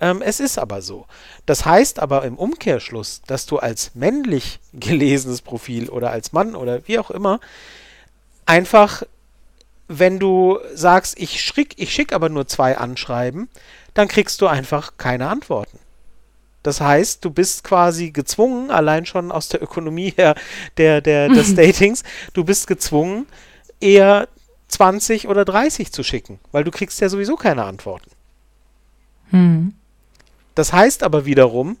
[0.00, 1.06] Ähm, es ist aber so.
[1.46, 6.86] Das heißt aber im Umkehrschluss, dass du als männlich gelesenes Profil oder als Mann oder
[6.86, 7.40] wie auch immer
[8.46, 9.02] einfach,
[9.88, 13.48] wenn du sagst, ich schicke ich schick aber nur zwei Anschreiben,
[13.94, 15.78] dann kriegst du einfach keine Antworten.
[16.62, 20.34] Das heißt, du bist quasi gezwungen, allein schon aus der Ökonomie her
[20.76, 22.02] der, der, des Datings,
[22.34, 23.26] du bist gezwungen,
[23.80, 24.28] eher
[24.68, 28.10] 20 oder 30 zu schicken, weil du kriegst ja sowieso keine Antworten.
[29.30, 29.74] Hm.
[30.54, 31.78] Das heißt aber wiederum,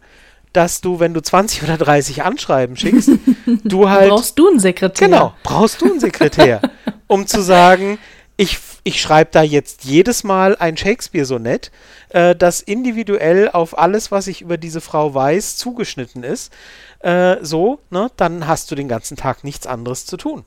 [0.52, 3.10] dass du, wenn du 20 oder 30 Anschreiben schickst,
[3.64, 4.10] du halt.
[4.10, 5.08] Brauchst du einen Sekretär.
[5.08, 6.60] Genau, brauchst du einen Sekretär,
[7.06, 7.98] um zu sagen,
[8.42, 11.70] ich, ich schreibe da jetzt jedes Mal ein Shakespeare-Sonett,
[12.08, 16.52] äh, das individuell auf alles, was ich über diese Frau weiß, zugeschnitten ist.
[16.98, 20.44] Äh, so, ne, dann hast du den ganzen Tag nichts anderes zu tun.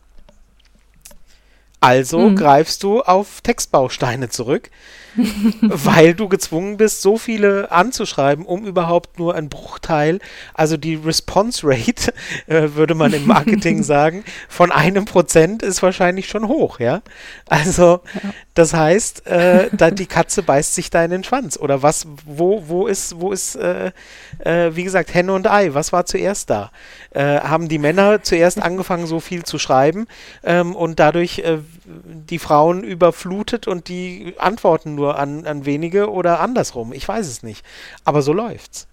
[1.79, 2.35] Also mhm.
[2.35, 4.69] greifst du auf Textbausteine zurück,
[5.61, 10.19] weil du gezwungen bist, so viele anzuschreiben, um überhaupt nur einen Bruchteil,
[10.53, 12.13] also die Response Rate,
[12.47, 17.01] äh, würde man im Marketing sagen, von einem Prozent ist wahrscheinlich schon hoch, ja.
[17.47, 18.33] Also, ja.
[18.53, 21.57] das heißt, äh, da die Katze beißt sich da in den Schwanz.
[21.57, 23.91] Oder was, wo, wo ist, wo ist, äh,
[24.39, 26.71] äh wie gesagt, Henne und Ei, was war zuerst da?
[27.11, 30.07] Äh, haben die Männer zuerst angefangen, so viel zu schreiben
[30.43, 36.39] ähm, und dadurch äh, die Frauen überflutet und die antworten nur an, an wenige oder
[36.39, 36.93] andersrum.
[36.93, 37.65] Ich weiß es nicht.
[38.03, 38.87] Aber so läuft's.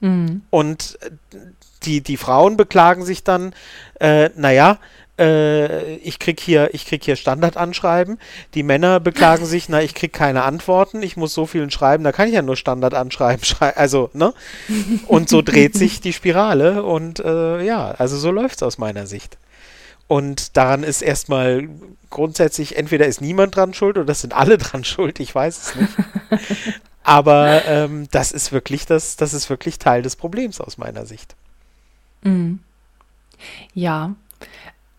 [0.00, 0.42] Mhm.
[0.50, 1.10] Und äh,
[1.82, 3.54] die, die Frauen beklagen sich dann,
[4.00, 4.78] äh, naja,
[5.18, 8.18] äh, ich krieg hier, ich krieg hier Standardanschreiben.
[8.54, 12.12] Die Männer beklagen sich, na, ich krieg keine Antworten, ich muss so vielen schreiben, da
[12.12, 13.76] kann ich ja nur Standardanschreiben schreiben.
[13.76, 14.34] Also, ne?
[15.06, 19.38] Und so dreht sich die Spirale und äh, ja, also so läuft's aus meiner Sicht.
[20.06, 21.68] Und daran ist erstmal
[22.10, 25.74] grundsätzlich, entweder ist niemand dran schuld oder das sind alle dran schuld, ich weiß es
[25.76, 25.92] nicht.
[27.02, 31.36] Aber ähm, das ist wirklich das, das ist wirklich Teil des Problems aus meiner Sicht.
[32.22, 32.60] Mhm.
[33.74, 34.14] Ja.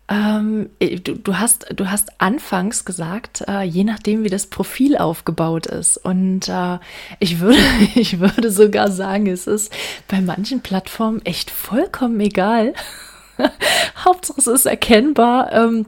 [0.08, 4.96] Ähm, äh, du, du, hast, du hast anfangs gesagt, äh, je nachdem, wie das Profil
[4.96, 5.96] aufgebaut ist.
[5.96, 6.78] Und äh,
[7.18, 7.58] ich, würde,
[7.96, 9.72] ich würde sogar sagen, es ist
[10.06, 12.72] bei manchen Plattformen echt vollkommen egal.
[14.04, 15.52] Hauptsache es ist erkennbar.
[15.52, 15.86] Ähm,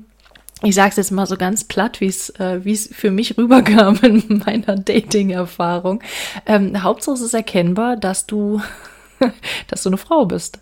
[0.62, 4.42] ich sage es jetzt mal so ganz platt, wie es äh, für mich rüberkam in
[4.46, 6.02] meiner Dating-Erfahrung.
[6.46, 8.60] Ähm, Hauptsache es ist erkennbar, dass du,
[9.68, 10.58] dass du eine Frau bist.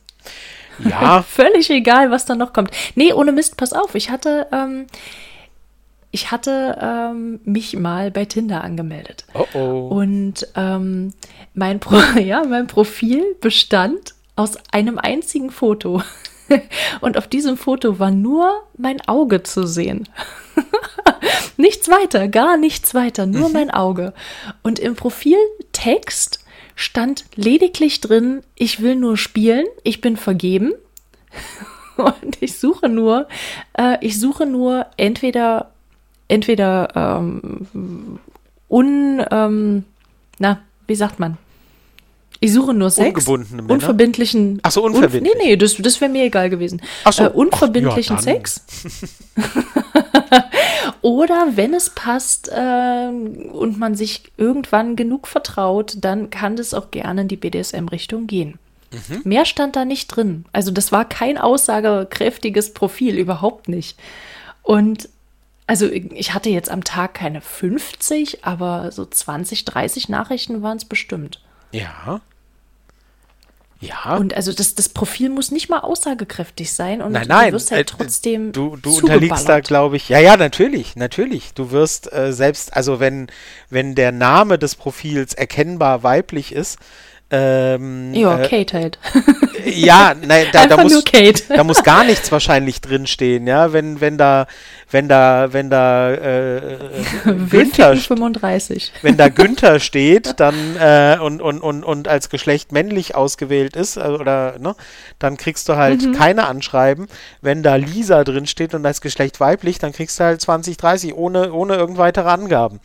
[0.85, 1.22] Ja.
[1.22, 2.70] Völlig egal, was da noch kommt.
[2.94, 3.94] Nee, ohne Mist, pass auf.
[3.94, 4.87] Ich hatte, ähm,
[6.11, 9.25] ich hatte ähm, mich mal bei Tinder angemeldet.
[9.33, 9.88] Oh oh.
[9.88, 11.14] Und ähm,
[11.55, 16.03] mein, Pro ja, mein Profil bestand aus einem einzigen Foto.
[17.01, 20.09] Und auf diesem Foto war nur mein Auge zu sehen.
[21.57, 23.55] nichts weiter, gar nichts weiter, nur mhm.
[23.55, 24.13] mein Auge.
[24.63, 30.73] Und im Profiltext stand lediglich drin, ich will nur spielen, ich bin vergeben.
[31.97, 33.27] Und ich suche nur,
[33.79, 35.71] äh, ich suche nur entweder,
[36.29, 38.19] entweder ähm,
[38.69, 39.85] un, ähm,
[40.39, 41.39] na, wie sagt man?
[42.40, 43.27] Ich suche nur Sex.
[43.27, 44.61] Unverbindlichen.
[44.62, 45.33] Ach so, unverbindlich.
[45.33, 46.83] Un, nee, nee, das, das wäre mir egal gewesen.
[47.05, 47.25] Ach so.
[47.25, 48.64] Äh, unverbindlichen Ach, ja, Sex.
[51.03, 56.90] Oder wenn es passt äh, und man sich irgendwann genug vertraut, dann kann das auch
[56.90, 58.59] gerne in die BDSM-Richtung gehen.
[58.92, 59.22] Mhm.
[59.25, 60.44] Mehr stand da nicht drin.
[60.53, 63.99] Also das war kein aussagekräftiges Profil, überhaupt nicht.
[64.62, 65.09] Und
[65.66, 70.85] also ich hatte jetzt am Tag keine 50, aber so 20, 30 Nachrichten waren es
[70.85, 71.40] bestimmt.
[71.73, 72.21] Ja.
[73.81, 74.17] Ja.
[74.17, 77.71] Und also das, das Profil muss nicht mal aussagekräftig sein und nein, nein, du wirst
[77.71, 78.53] halt äh, trotzdem.
[78.53, 80.09] Du, du unterliegst da, glaube ich.
[80.09, 81.53] Ja, ja, natürlich, natürlich.
[81.53, 83.27] Du wirst äh, selbst, also wenn,
[83.69, 86.79] wenn der Name des Profils erkennbar weiblich ist,
[87.29, 88.99] ähm, ja, äh, Kate halt.
[89.65, 91.03] Ja, nein, da, da, muss,
[91.49, 94.47] da muss gar nichts wahrscheinlich drinstehen, ja, wenn, wenn da,
[94.90, 96.79] wenn da, wenn da äh,
[97.51, 98.92] Günther 35.
[99.03, 103.99] Wenn da Günther steht, dann äh, und, und, und, und als Geschlecht männlich ausgewählt ist,
[103.99, 104.77] also, oder ne,
[105.18, 106.12] dann kriegst du halt mhm.
[106.12, 107.09] keine Anschreiben.
[107.40, 111.14] Wenn da Lisa drin steht und als Geschlecht weiblich, dann kriegst du halt 20, 30
[111.14, 112.79] ohne, ohne irgend weitere Angaben.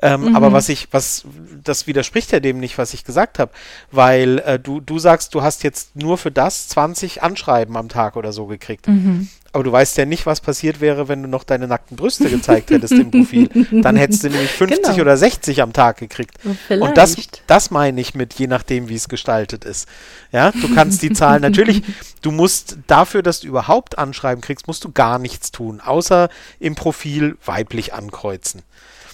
[0.00, 0.36] Ähm, mhm.
[0.36, 1.24] Aber was ich, was,
[1.62, 3.52] das widerspricht ja dem nicht, was ich gesagt habe,
[3.90, 8.16] weil äh, du, du sagst, du hast jetzt nur für das 20 Anschreiben am Tag
[8.16, 8.88] oder so gekriegt.
[8.88, 9.28] Mhm.
[9.52, 12.70] Aber du weißt ja nicht, was passiert wäre, wenn du noch deine nackten Brüste gezeigt
[12.70, 13.50] hättest im Profil.
[13.82, 15.00] Dann hättest du nämlich 50 genau.
[15.02, 16.38] oder 60 am Tag gekriegt.
[16.66, 16.82] Vielleicht.
[16.82, 19.86] Und das, das meine ich mit, je nachdem, wie es gestaltet ist.
[20.32, 21.82] Ja, du kannst die Zahlen natürlich,
[22.22, 26.74] du musst dafür, dass du überhaupt Anschreiben kriegst, musst du gar nichts tun, außer im
[26.74, 28.62] Profil weiblich ankreuzen.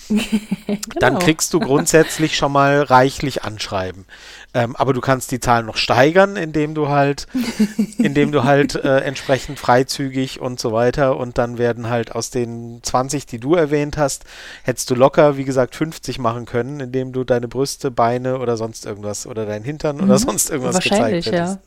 [0.67, 0.79] genau.
[1.01, 4.07] Dann kriegst du grundsätzlich schon mal reichlich Anschreiben.
[4.55, 7.27] Ähm, aber du kannst die Zahlen noch steigern, indem du halt,
[7.99, 12.81] indem du halt äh, entsprechend freizügig und so weiter und dann werden halt aus den
[12.83, 14.25] 20, die du erwähnt hast,
[14.63, 18.87] hättest du locker, wie gesagt, 50 machen können, indem du deine Brüste, Beine oder sonst
[18.87, 20.05] irgendwas oder dein Hintern mhm.
[20.05, 21.33] oder sonst irgendwas gezeigt hättest.
[21.35, 21.59] Ja.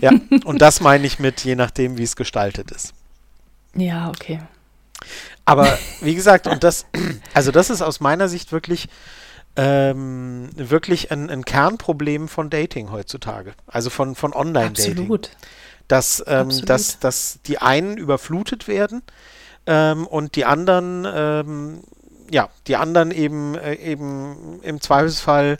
[0.10, 0.12] ja,
[0.44, 2.92] und das meine ich mit, je nachdem, wie es gestaltet ist.
[3.74, 4.40] Ja, okay.
[5.44, 6.86] Aber wie gesagt, und das,
[7.34, 8.88] also das ist aus meiner Sicht wirklich
[9.56, 13.52] ähm, wirklich ein, ein, Kernproblem von Dating heutzutage.
[13.66, 14.92] Also von, von Online-Dating.
[14.92, 15.30] Absolut.
[15.88, 16.70] Dass, ähm, Absolut.
[16.70, 19.02] dass, dass die einen überflutet werden
[19.66, 21.84] ähm, und die anderen, ähm,
[22.30, 25.58] ja, die anderen eben, äh, eben im Zweifelsfall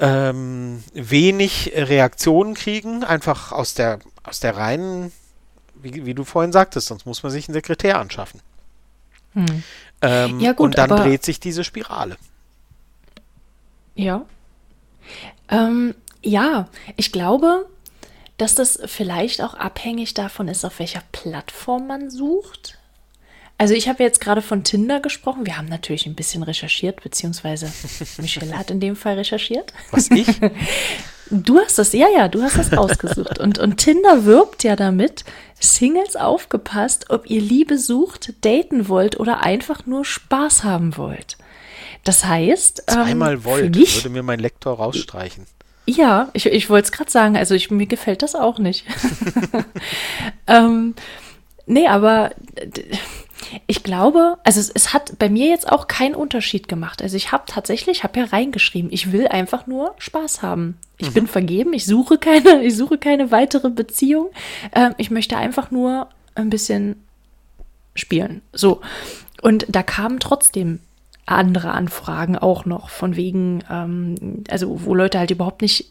[0.00, 5.12] ähm, wenig Reaktionen kriegen, einfach aus der, aus der reinen,
[5.74, 8.40] wie, wie du vorhin sagtest, sonst muss man sich einen Sekretär anschaffen.
[9.34, 9.62] Hm.
[10.02, 12.16] Ähm, ja, gut, und dann dreht sich diese Spirale.
[13.94, 14.24] Ja.
[15.48, 17.66] Ähm, ja, ich glaube,
[18.38, 22.78] dass das vielleicht auch abhängig davon ist, auf welcher Plattform man sucht.
[23.58, 25.46] Also ich habe jetzt gerade von Tinder gesprochen.
[25.46, 27.72] Wir haben natürlich ein bisschen recherchiert, beziehungsweise
[28.18, 29.72] Michelle hat in dem Fall recherchiert.
[29.92, 30.26] Was ich?
[31.30, 33.38] Du hast das, ja, ja, du hast das ausgesucht.
[33.38, 35.24] Und, und Tinder wirbt ja damit,
[35.60, 41.38] Singles aufgepasst, ob ihr Liebe sucht, daten wollt oder einfach nur Spaß haben wollt.
[42.04, 42.84] Das heißt.
[42.88, 45.46] Ähm, Zweimal ähm, wollt, mich, würde mir mein Lektor rausstreichen.
[45.86, 48.86] Ja, ich, ich wollte es gerade sagen, also ich, mir gefällt das auch nicht.
[50.46, 50.94] ähm,
[51.66, 52.30] nee, aber
[53.66, 57.02] ich glaube, also es, es, hat bei mir jetzt auch keinen Unterschied gemacht.
[57.02, 60.78] Also ich habe tatsächlich, habe ja reingeschrieben, ich will einfach nur Spaß haben.
[61.02, 61.14] Ich mhm.
[61.14, 64.30] bin vergeben, ich suche keine, ich suche keine weitere Beziehung.
[64.74, 66.96] Ähm, ich möchte einfach nur ein bisschen
[67.94, 68.40] spielen.
[68.52, 68.80] So.
[69.42, 70.78] Und da kamen trotzdem
[71.26, 75.88] andere Anfragen auch noch, von wegen, ähm, also wo Leute halt überhaupt nicht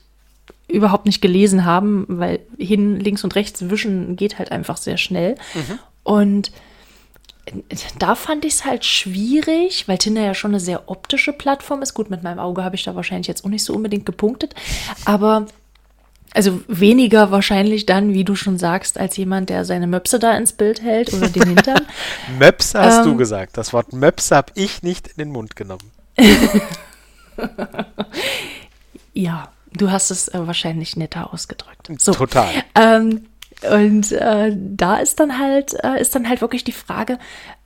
[0.68, 5.36] überhaupt nicht gelesen haben, weil hin, links und rechts wischen geht halt einfach sehr schnell.
[5.54, 5.80] Mhm.
[6.04, 6.52] Und
[7.98, 11.94] da fand ich es halt schwierig, weil Tinder ja schon eine sehr optische Plattform ist.
[11.94, 14.54] Gut, mit meinem Auge habe ich da wahrscheinlich jetzt auch nicht so unbedingt gepunktet,
[15.06, 15.48] aber
[16.34, 20.54] also weniger wahrscheinlich dann, wie du schon sagst, als jemand, der seine Möpse da ins
[20.54, 21.86] Bild hält oder den Hintern.
[22.40, 23.58] Möpse hast ähm, du gesagt.
[23.58, 25.92] Das Wort Möpse habe ich nicht in den Mund genommen.
[29.14, 31.90] ja, du hast es äh, wahrscheinlich netter ausgedrückt.
[31.98, 32.14] So.
[32.14, 32.64] Total.
[32.76, 33.28] Ähm,
[33.64, 37.20] und äh, da ist dann halt, äh, ist dann halt wirklich die Frage,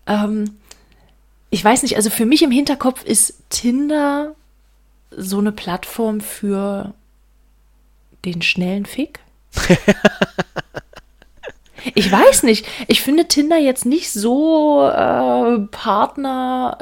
[0.08, 0.58] ähm,
[1.50, 4.36] ich weiß nicht, also für mich im Hinterkopf ist Tinder
[5.12, 6.94] so eine Plattform für
[8.26, 9.20] den schnellen Fick?
[11.94, 12.66] ich weiß nicht.
[12.88, 16.78] Ich finde Tinder jetzt nicht so äh, Partner,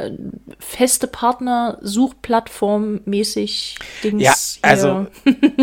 [0.60, 4.24] feste Partner-Suchplattform mäßig Dings.
[4.24, 5.08] Ja, also,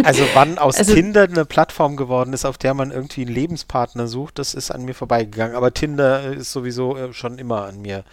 [0.05, 4.07] also wann aus also, Tinder eine Plattform geworden ist, auf der man irgendwie einen Lebenspartner
[4.07, 5.57] sucht, das ist an mir vorbeigegangen.
[5.57, 8.05] Aber Tinder ist sowieso äh, schon immer an mir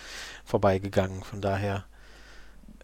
[0.46, 1.24] vorbeigegangen.
[1.24, 1.86] Von daher.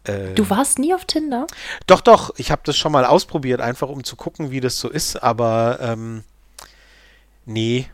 [0.04, 1.46] Äh, du warst nie auf Tinder?
[1.86, 2.34] Doch, doch.
[2.36, 5.22] Ich habe das schon mal ausprobiert, einfach um zu gucken, wie das so ist.
[5.22, 6.24] Aber ähm,
[7.46, 7.86] nee,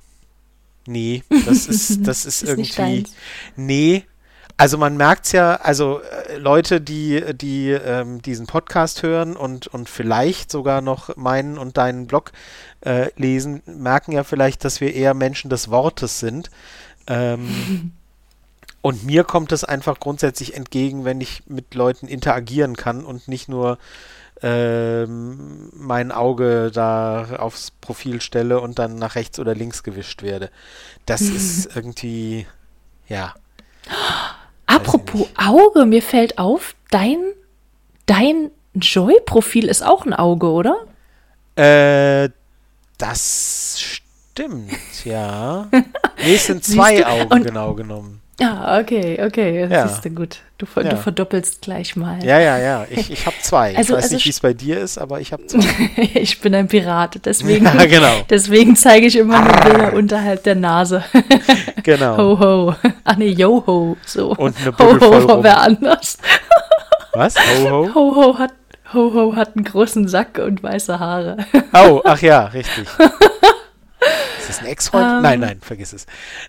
[0.91, 3.05] nee, das ist, das ist, ist irgendwie,
[3.57, 4.05] nee.
[4.57, 9.69] Also man merkt es ja, also äh, Leute, die, die ähm, diesen Podcast hören und,
[9.69, 12.33] und vielleicht sogar noch meinen und deinen Blog
[12.83, 16.51] äh, lesen, merken ja vielleicht, dass wir eher Menschen des Wortes sind.
[17.07, 17.93] Ähm,
[18.83, 23.49] Und mir kommt es einfach grundsätzlich entgegen, wenn ich mit Leuten interagieren kann und nicht
[23.49, 23.79] nur
[24.43, 30.51] ähm, mein Auge da aufs Profil stelle und dann nach rechts oder links gewischt werde.
[31.07, 32.47] Das ist irgendwie,
[33.09, 33.35] ja.
[34.67, 37.19] Apropos Auge, mir fällt auf, dein,
[38.07, 40.87] dein Joy-Profil ist auch ein Auge, oder?
[41.57, 42.31] Äh,
[42.99, 45.69] das stimmt, ja.
[45.73, 48.20] nee, es sind zwei Augen genau genommen.
[48.41, 49.69] Ja, okay, okay.
[49.69, 49.85] Das ja.
[49.85, 50.39] ist gut.
[50.57, 50.97] Du, du ja.
[50.97, 52.25] verdoppelst gleich mal.
[52.25, 52.87] Ja, ja, ja.
[52.89, 53.77] Ich, ich habe zwei.
[53.77, 55.91] Also, ich weiß also nicht, wie es bei dir ist, aber ich habe zwei.
[56.15, 58.13] ich bin ein Pirat, deswegen, ja, genau.
[58.31, 61.05] deswegen zeige ich immer nur Bilder unterhalb der Nase.
[61.83, 62.17] genau.
[62.17, 62.75] Ho, ho.
[63.05, 63.97] Ach nee, yo, ho.
[64.07, 64.31] So.
[64.31, 66.19] Und eine Buddel ho, ho, wäre anders.
[67.13, 67.35] Was?
[67.37, 67.95] Ho, ho?
[67.95, 68.53] Ho, ho hat,
[68.95, 71.37] ho, ho hat einen großen Sack und weiße Haare.
[71.75, 72.87] Oh, ach ja, richtig
[74.51, 75.17] das ein Ex-Freund?
[75.17, 75.41] Um, nein, ähm.
[75.41, 76.07] nein, vergiss es.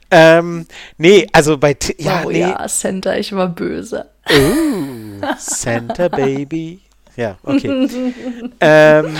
[0.09, 0.65] Ähm,
[0.97, 1.73] nee, also bei.
[1.73, 2.39] T ja, wow, nee.
[2.39, 4.09] ja, Center, ich war böse.
[4.29, 6.81] Uh, Center Baby.
[7.15, 7.89] Ja, okay.
[8.59, 9.15] ähm,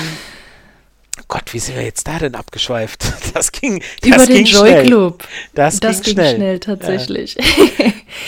[1.27, 3.03] Gott, wie sind wir jetzt da denn abgeschweift?
[3.33, 5.23] Das ging das Über ging den Joy Club.
[5.53, 6.35] Das, das ging, ging schnell.
[6.35, 7.37] schnell tatsächlich.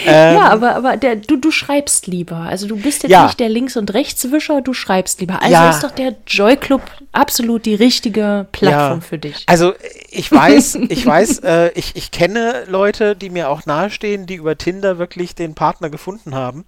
[0.05, 2.38] Ja, ja aber, aber der, du, du schreibst lieber.
[2.38, 3.25] Also du bist jetzt ja.
[3.25, 5.41] nicht der Links- und Rechtswischer, du schreibst lieber.
[5.41, 5.69] Also ja.
[5.69, 6.81] ist doch der Joy Club
[7.11, 9.43] absolut die richtige Plattform für dich.
[9.47, 9.73] Also
[10.09, 14.57] ich weiß, ich weiß, äh, ich, ich kenne Leute, die mir auch nahestehen, die über
[14.57, 16.65] Tinder wirklich den Partner gefunden haben.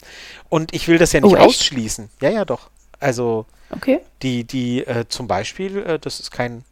[0.49, 2.09] Und ich will das ja nicht oh, ausschließen.
[2.22, 2.70] Ja, ja, doch.
[3.06, 3.99] Also okay.
[4.24, 6.66] die, die äh, zum Beispiel, äh, das ist kein.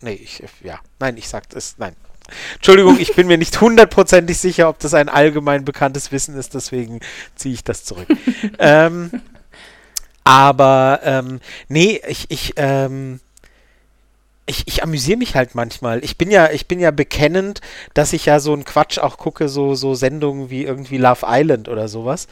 [0.00, 1.96] Nee, ich, ja, nein, ich sag es, nein.
[2.54, 7.00] Entschuldigung, ich bin mir nicht hundertprozentig sicher, ob das ein allgemein bekanntes Wissen ist, deswegen
[7.34, 8.06] ziehe ich das zurück.
[8.60, 9.10] ähm,
[10.22, 13.18] aber ähm, nee, ich, ich, ähm,
[14.46, 16.02] ich, ich amüsiere mich halt manchmal.
[16.04, 17.60] Ich bin ja, ich bin ja bekennend,
[17.94, 21.68] dass ich ja so einen Quatsch auch gucke, so, so Sendungen wie irgendwie Love Island
[21.68, 22.28] oder sowas.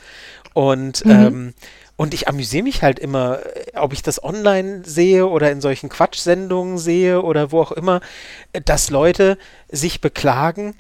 [0.53, 1.11] Und mhm.
[1.11, 1.55] ähm,
[1.97, 5.89] und ich amüsiere mich halt immer, äh, ob ich das online sehe oder in solchen
[5.89, 8.01] Quatschsendungen sehe oder wo auch immer,
[8.53, 9.39] äh, dass Leute
[9.69, 10.75] sich beklagen,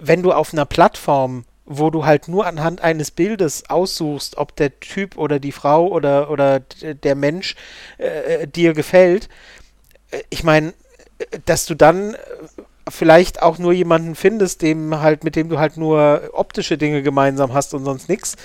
[0.00, 4.78] wenn du auf einer Plattform, wo du halt nur anhand eines Bildes aussuchst, ob der
[4.80, 7.56] Typ oder die Frau oder, oder der Mensch
[7.98, 9.28] äh, dir gefällt, äh,
[10.30, 10.74] ich meine,
[11.46, 12.16] dass du dann
[12.88, 17.54] vielleicht auch nur jemanden findest, dem halt, mit dem du halt nur optische Dinge gemeinsam
[17.54, 18.36] hast und sonst nichts.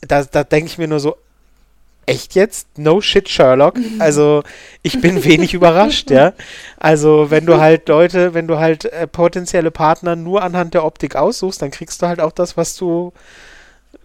[0.00, 1.16] Da, da denke ich mir nur so,
[2.06, 2.78] echt jetzt?
[2.78, 3.76] No shit, Sherlock.
[3.98, 4.42] Also
[4.82, 6.32] ich bin wenig überrascht, ja.
[6.78, 11.16] Also wenn du halt Leute, wenn du halt äh, potenzielle Partner nur anhand der Optik
[11.16, 13.12] aussuchst, dann kriegst du halt auch das, was du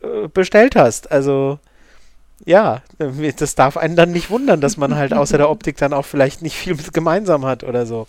[0.02, 1.12] äh, bestellt hast.
[1.12, 1.60] Also
[2.46, 2.82] ja,
[3.38, 6.42] das darf einen dann nicht wundern, dass man halt außer der Optik dann auch vielleicht
[6.42, 8.08] nicht viel gemeinsam hat oder so.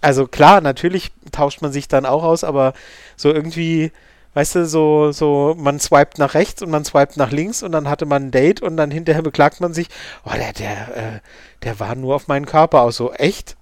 [0.00, 2.74] Also klar, natürlich tauscht man sich dann auch aus, aber
[3.16, 3.92] so irgendwie
[4.36, 7.88] weißt du, so, so, man swiped nach rechts und man swiped nach links und dann
[7.88, 9.88] hatte man ein Date und dann hinterher beklagt man sich,
[10.26, 11.20] oh, der, der, äh,
[11.62, 12.96] der war nur auf meinen Körper aus.
[12.96, 13.56] So, echt?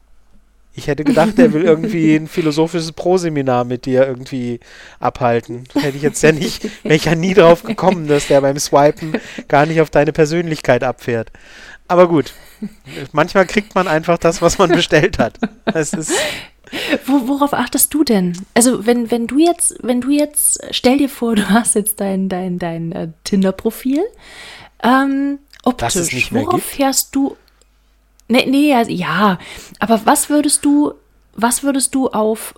[0.75, 4.61] Ich hätte gedacht, der will irgendwie ein philosophisches Proseminar mit dir irgendwie
[4.99, 5.65] abhalten.
[5.75, 9.15] Hätte ich jetzt ja nicht, wäre ich ja nie drauf gekommen, dass der beim Swipen
[9.49, 11.31] gar nicht auf deine Persönlichkeit abfährt.
[11.87, 12.33] Aber gut,
[13.13, 15.39] manchmal kriegt man einfach das, was man bestellt hat.
[15.67, 16.13] Es ist
[17.07, 18.37] worauf achtest du denn?
[18.55, 22.29] Also wenn, wenn du jetzt, wenn du jetzt, stell dir vor, du hast jetzt dein,
[22.29, 24.03] dein, dein äh, Tinder-Profil.
[24.83, 26.65] Ähm, optisch, worauf gibt?
[26.65, 27.37] fährst du?
[28.29, 29.39] Nee, nee, also, ja.
[29.79, 30.95] Aber was würdest du,
[31.35, 32.55] was würdest du auf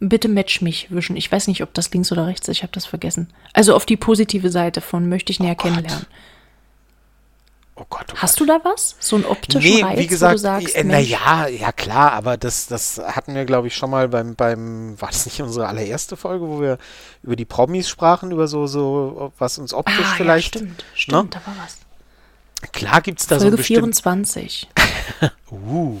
[0.00, 1.16] Bitte match mich wischen?
[1.16, 3.32] Ich weiß nicht, ob das links oder rechts ist, ich habe das vergessen.
[3.52, 6.06] Also auf die positive Seite von möchte ich näher oh kennenlernen.
[7.80, 8.48] Oh Gott, oh Hast Gott.
[8.48, 8.96] du da was?
[8.98, 12.36] So ein optischen nee, Reiz, wie gesagt, wo du sagst, äh, naja, ja klar, aber
[12.36, 16.16] das, das hatten wir, glaube ich, schon mal beim, beim, war das nicht unsere allererste
[16.16, 16.78] Folge, wo wir
[17.22, 20.56] über die Promis sprachen, über so, so, was uns optisch ah, vielleicht.
[20.56, 21.40] Ja, stimmt, stimmt, ne?
[21.40, 21.78] da war was.
[22.72, 24.68] Klar gibt es da Folge so bestimmt 24.
[25.52, 26.00] uh,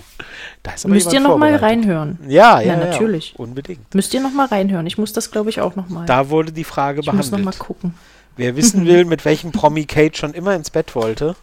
[0.62, 2.18] da ist aber Müsst ihr noch mal reinhören.
[2.26, 3.32] Ja, ja, ja, natürlich.
[3.32, 3.94] Ja, unbedingt.
[3.94, 4.86] Müsst ihr noch mal reinhören.
[4.86, 6.04] Ich muss das, glaube ich, auch noch mal.
[6.06, 7.26] Da wurde die Frage ich behandelt.
[7.26, 7.94] Ich muss noch mal gucken.
[8.36, 11.36] Wer wissen will, mit welchem Promi Kate schon immer ins Bett wollte,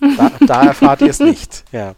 [0.00, 1.64] da, da erfahrt ihr es nicht.
[1.72, 1.94] Ja,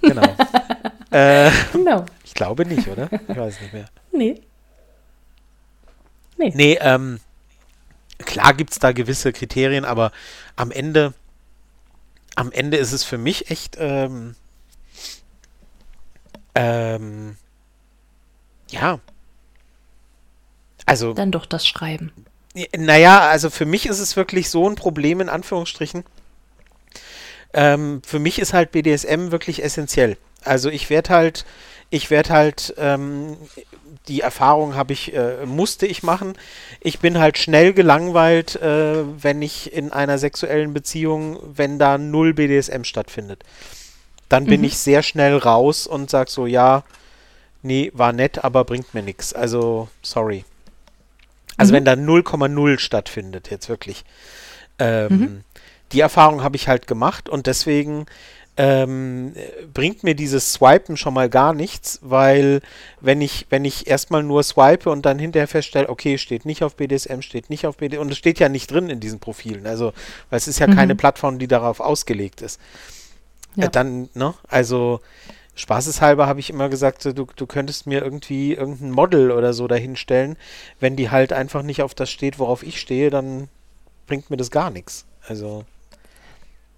[0.00, 0.22] genau.
[1.10, 2.06] äh, genau.
[2.24, 3.08] Ich glaube nicht, oder?
[3.28, 3.86] Ich weiß nicht mehr.
[4.12, 4.40] Nee.
[6.38, 6.52] Nee.
[6.54, 7.18] Nee, ähm,
[8.18, 10.12] klar gibt es da gewisse Kriterien, aber
[10.54, 11.14] am Ende,
[12.36, 14.36] am Ende ist es für mich echt, ähm,
[16.54, 17.36] ähm,
[18.70, 19.00] ja.
[20.84, 21.14] Also.
[21.14, 22.12] Dann doch das Schreiben.
[22.76, 26.04] Naja, also für mich ist es wirklich so ein Problem, in Anführungsstrichen.
[27.52, 30.16] Ähm, für mich ist halt BDSM wirklich essentiell.
[30.44, 31.44] Also ich werde halt,
[31.90, 33.36] ich werde halt, ähm,
[34.08, 36.34] die Erfahrung habe ich, äh, musste ich machen.
[36.80, 42.34] Ich bin halt schnell gelangweilt, äh, wenn ich in einer sexuellen Beziehung, wenn da null
[42.34, 43.42] BDSM stattfindet.
[44.28, 44.66] Dann bin mhm.
[44.66, 46.84] ich sehr schnell raus und sag so, ja,
[47.62, 49.32] nee, war nett, aber bringt mir nichts.
[49.32, 50.44] Also, sorry.
[51.56, 51.76] Also mhm.
[51.76, 54.04] wenn da 0,0 stattfindet, jetzt wirklich.
[54.78, 55.44] Ähm, mhm.
[55.92, 58.06] Die Erfahrung habe ich halt gemacht und deswegen
[58.56, 59.34] ähm,
[59.74, 62.62] bringt mir dieses Swipen schon mal gar nichts, weil
[63.00, 66.76] wenn ich, wenn ich erstmal nur swipe und dann hinterher feststelle, okay, steht nicht auf
[66.76, 69.92] BDSM, steht nicht auf BDSM und es steht ja nicht drin in diesen Profilen, also,
[70.30, 70.74] weil es ist ja mhm.
[70.74, 72.58] keine Plattform, die darauf ausgelegt ist.
[73.56, 73.64] Ja.
[73.66, 75.00] Äh, dann, ne, also
[75.54, 80.36] spaßeshalber habe ich immer gesagt, du, du könntest mir irgendwie irgendein Model oder so dahinstellen.
[80.80, 83.48] Wenn die halt einfach nicht auf das steht, worauf ich stehe, dann
[84.06, 85.06] bringt mir das gar nichts.
[85.26, 85.64] Also.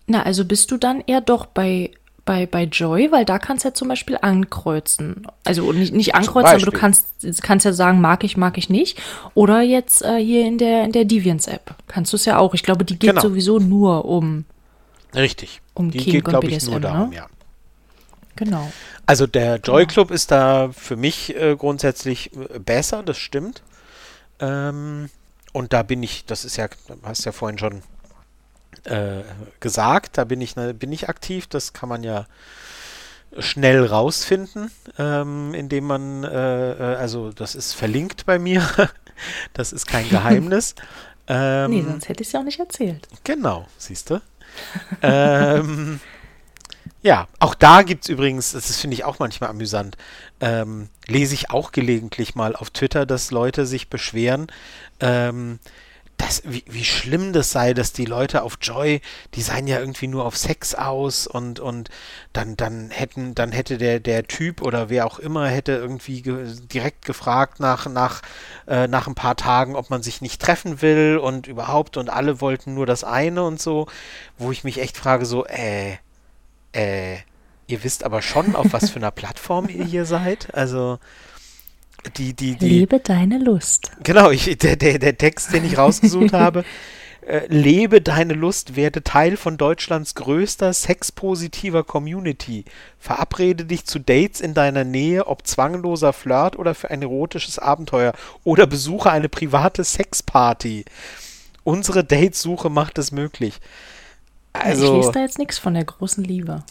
[0.09, 1.91] Na, also bist du dann eher doch bei,
[2.25, 5.27] bei, bei Joy, weil da kannst du ja zum Beispiel ankreuzen.
[5.45, 7.07] Also nicht, nicht ankreuzen, aber du kannst,
[7.43, 9.01] kannst ja sagen, mag ich, mag ich nicht.
[9.35, 12.55] Oder jetzt äh, hier in der, in der Deviants-App kannst du es ja auch.
[12.55, 13.21] Ich glaube, die geht genau.
[13.21, 14.47] sowieso nur um.
[15.15, 15.61] Richtig.
[15.75, 17.17] Um die King geht, glaube ich, nur darum, ne?
[17.17, 17.27] ja.
[18.37, 18.73] Genau.
[19.05, 20.15] Also der Joy Club genau.
[20.15, 23.63] ist da für mich äh, grundsätzlich äh, besser, das stimmt.
[24.41, 25.11] Ähm,
[25.53, 26.69] und da bin ich, das ist ja,
[27.03, 27.83] hast ja vorhin schon
[28.89, 29.23] äh,
[29.61, 32.27] gesagt, da bin ich, ne, bin ich aktiv, das kann man ja
[33.39, 38.67] schnell rausfinden, ähm, indem man, äh, äh also das ist verlinkt bei mir,
[39.53, 40.75] das ist kein Geheimnis.
[41.29, 43.07] ähm, nee, sonst hätte ich es ja auch nicht erzählt.
[43.25, 44.21] Genau, siehst du.
[45.03, 46.01] ähm,
[47.03, 49.97] ja, auch da gibt es übrigens, das finde ich auch manchmal amüsant,
[50.41, 54.49] ähm, lese ich auch gelegentlich mal auf Twitter, dass Leute sich beschweren,
[55.01, 55.61] ähm,
[56.19, 59.01] dass, wie, wie schlimm das sei, dass die Leute auf Joy,
[59.35, 61.91] die seien ja irgendwie nur auf Sex aus und, und
[62.33, 66.57] dann, dann hätten, dann hätte der, der Typ oder wer auch immer hätte irgendwie ge
[66.73, 68.23] direkt gefragt nach, nach,
[68.67, 72.41] äh, nach ein paar Tagen, ob man sich nicht treffen will und überhaupt und alle
[72.41, 73.87] wollten nur das eine und so,
[74.39, 75.99] wo ich mich echt frage, so, äh,
[76.73, 77.19] äh,
[77.69, 80.53] ihr wisst aber schon, auf was für einer Plattform ihr hier seid.
[80.53, 80.99] Also
[82.17, 82.69] die, die, die.
[82.81, 83.93] Lebe deine Lust.
[84.03, 86.65] Genau, ich, der, der, der Text, den ich rausgesucht habe.
[87.29, 92.65] Äh, lebe deine Lust, werde Teil von Deutschlands größter sexpositiver Community.
[92.99, 98.15] Verabrede dich zu Dates in deiner Nähe, ob zwangloser Flirt oder für ein erotisches Abenteuer.
[98.45, 100.87] Oder besuche eine private Sexparty.
[101.65, 103.61] Unsere Datesuche macht es möglich.
[104.55, 106.65] Also, ich lese da jetzt nichts von der großen Liebe.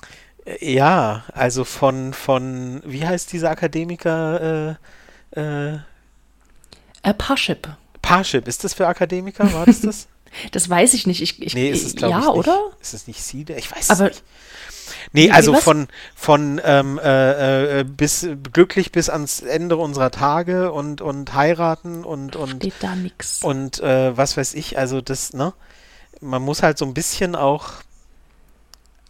[0.46, 4.70] Äh, ja, also von, von, wie heißt dieser Akademiker?
[4.72, 4.76] Äh,
[5.32, 7.70] äh, äh, Parship.
[8.02, 9.52] Parship, ist das für Akademiker?
[9.54, 10.08] War das das?
[10.52, 11.22] das weiß ich nicht.
[11.22, 12.28] Ich, ich, nee, ist es, ja, ich, nicht.
[12.28, 12.72] oder?
[12.82, 13.56] Ist es nicht Siede?
[13.56, 14.24] Ich weiß Aber, es nicht.
[15.12, 21.02] Nee, also von, von ähm, äh, äh, bis glücklich bis ans Ende unserer Tage und,
[21.02, 23.44] und heiraten und und steht da nix.
[23.44, 25.54] Und äh, was weiß ich, also das, ne?
[26.22, 27.74] man muss halt so ein bisschen auch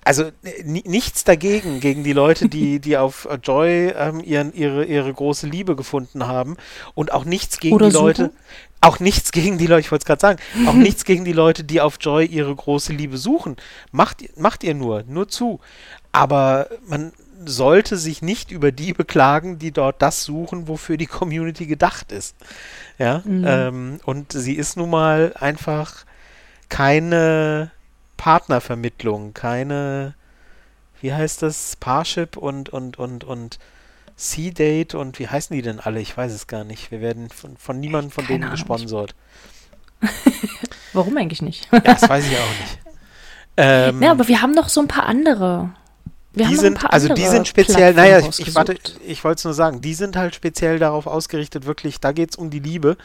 [0.08, 0.32] also
[0.64, 5.76] nichts dagegen, gegen die Leute, die, die auf Joy ähm, ihren, ihre, ihre große Liebe
[5.76, 6.56] gefunden haben.
[6.96, 8.06] Und auch nichts gegen Oder die suchen?
[8.06, 8.32] Leute,
[8.80, 11.64] auch nichts gegen die Leute, ich wollte es gerade sagen, auch nichts gegen die Leute,
[11.66, 13.58] die auf Joy ihre große Liebe suchen.
[13.92, 15.60] Macht, macht ihr nur, nur zu.
[16.14, 17.12] Aber man,
[17.46, 22.36] sollte sich nicht über die beklagen, die dort das suchen, wofür die Community gedacht ist.
[22.98, 23.44] Ja, mhm.
[23.46, 26.06] ähm, und sie ist nun mal einfach
[26.70, 27.72] keine
[28.18, 30.16] Partnervermittlung, keine,
[31.02, 33.60] wie heißt das, Parship und, und, und, und
[34.16, 36.02] C-Date und wie heißen die denn alle?
[36.02, 36.92] Ich weiß es gar nicht.
[36.92, 38.56] Wir werden von, von niemandem von keine denen Ahnung.
[38.56, 39.16] gesponsert.
[40.94, 41.70] Warum eigentlich nicht?
[41.72, 42.80] ja, das weiß ich auch nicht.
[43.60, 45.72] Ähm, ja, aber wir haben noch so ein paar andere.
[46.32, 49.56] Wir die sind, also die sind speziell, naja, ich, ich warte, ich wollte es nur
[49.56, 52.98] sagen, die sind halt speziell darauf ausgerichtet, wirklich, da geht es um die Liebe.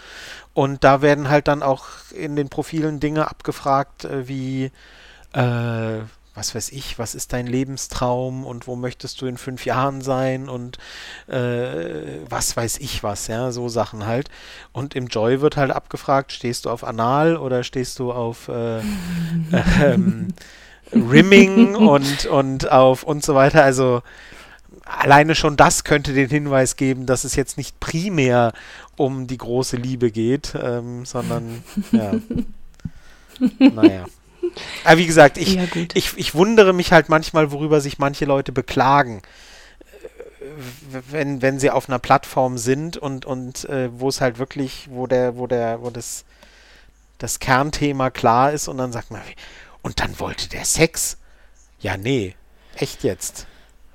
[0.53, 4.71] Und da werden halt dann auch in den Profilen Dinge abgefragt, äh, wie
[5.33, 6.01] äh,
[6.35, 10.49] was weiß ich, was ist dein Lebenstraum und wo möchtest du in fünf Jahren sein
[10.49, 10.79] und
[11.29, 14.31] äh, was weiß ich was, ja, so Sachen halt.
[14.73, 18.81] Und im Joy wird halt abgefragt, stehst du auf Anal oder stehst du auf äh,
[19.83, 20.29] ähm,
[20.93, 23.63] Rimming und, und auf und so weiter.
[23.63, 24.03] Also
[24.85, 28.55] alleine schon das könnte den Hinweis geben, dass es jetzt nicht primär
[28.97, 31.63] um die große Liebe geht, ähm, sondern
[31.93, 32.15] ja.
[33.59, 34.07] naja.
[34.85, 38.53] Aber wie gesagt, ich, ja, ich, ich wundere mich halt manchmal, worüber sich manche Leute
[38.53, 39.23] beklagen,
[39.81, 44.89] äh, wenn, wenn sie auf einer Plattform sind und, und äh, wo es halt wirklich,
[44.91, 46.25] wo der, wo der, wo das,
[47.19, 49.23] das Kernthema klar ist und dann sagt man,
[49.83, 51.19] und dann wollte der Sex.
[51.81, 52.35] Ja, nee,
[52.77, 53.47] echt jetzt.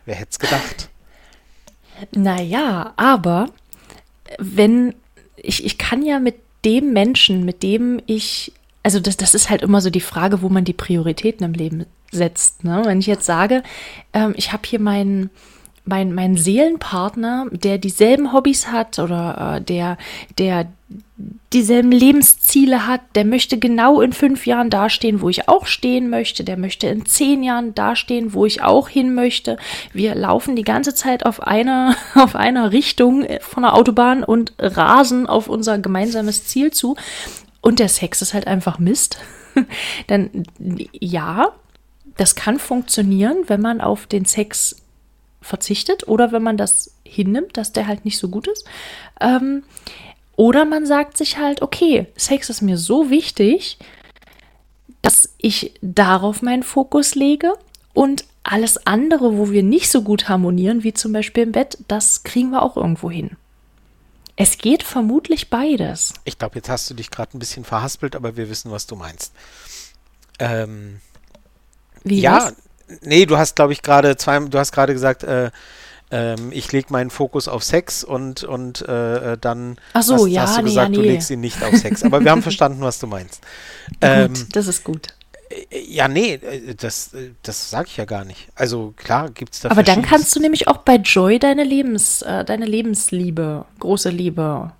[0.05, 0.89] Wer hätte es gedacht?
[2.12, 3.49] Naja, aber
[4.38, 4.93] wenn
[5.36, 6.36] ich, ich kann ja mit
[6.66, 8.53] dem Menschen, mit dem ich
[8.88, 11.86] also das, das ist halt immer so die Frage, wo man die Prioritäten im Leben
[12.10, 12.64] setzt.
[12.64, 12.84] Ne?
[12.86, 13.62] Wenn ich jetzt sage,
[14.14, 15.30] ähm, ich habe hier meinen
[15.84, 19.98] mein, mein Seelenpartner, der dieselben Hobbys hat oder äh, der,
[20.38, 20.68] der
[21.52, 26.46] dieselben Lebensziele hat, der möchte genau in fünf Jahren dastehen, wo ich auch stehen möchte,
[26.46, 29.58] der möchte in zehn Jahren dastehen, wo ich auch hin möchte.
[29.92, 35.28] Wir laufen die ganze Zeit auf einer, auf einer Richtung von der Autobahn und rasen
[35.28, 36.96] auf unser gemeinsames Ziel zu
[37.68, 39.18] und der Sex ist halt einfach Mist,
[40.07, 40.45] dann
[40.93, 41.51] ja,
[42.15, 44.78] das kann funktionieren, wenn man auf den Sex
[45.41, 48.63] verzichtet oder wenn man das hinnimmt, dass der halt nicht so gut ist.
[49.20, 49.63] Ähm,
[50.38, 53.78] oder man sagt sich halt, okay, Sex ist mir so wichtig,
[55.01, 57.51] dass ich darauf meinen Fokus lege
[57.93, 62.24] und alles andere, wo wir nicht so gut harmonieren, wie zum Beispiel im Bett, das
[62.24, 63.32] kriegen wir auch irgendwo hin.
[64.38, 66.14] Es geht vermutlich beides.
[66.24, 68.96] Ich glaube, jetzt hast du dich gerade ein bisschen verhaspelt, aber wir wissen, was du
[68.96, 69.34] meinst.
[70.38, 71.02] Ähm,
[72.04, 72.54] Wie ja,
[72.88, 73.02] was?
[73.02, 75.50] nee, du hast, glaube ich, gerade zwei, du hast gerade gesagt, äh,
[76.12, 80.42] ähm, ich lege meinen Fokus auf Sex und, und äh, dann Ach so, hast, ja,
[80.44, 80.96] hast du nee, gesagt, ja, nee.
[80.96, 82.04] du legst ihn nicht auf Sex.
[82.04, 83.42] Aber wir haben verstanden, was du meinst.
[84.02, 85.16] Ähm, gut, das ist gut.
[85.72, 88.48] Ja, nee, äh, das, äh, das sage ich ja gar nicht.
[88.56, 92.22] Also klar gibt es da Aber dann kannst du nämlich auch bei Joy deine Lebens,
[92.22, 94.72] äh, deine Lebensliebe, große Liebe,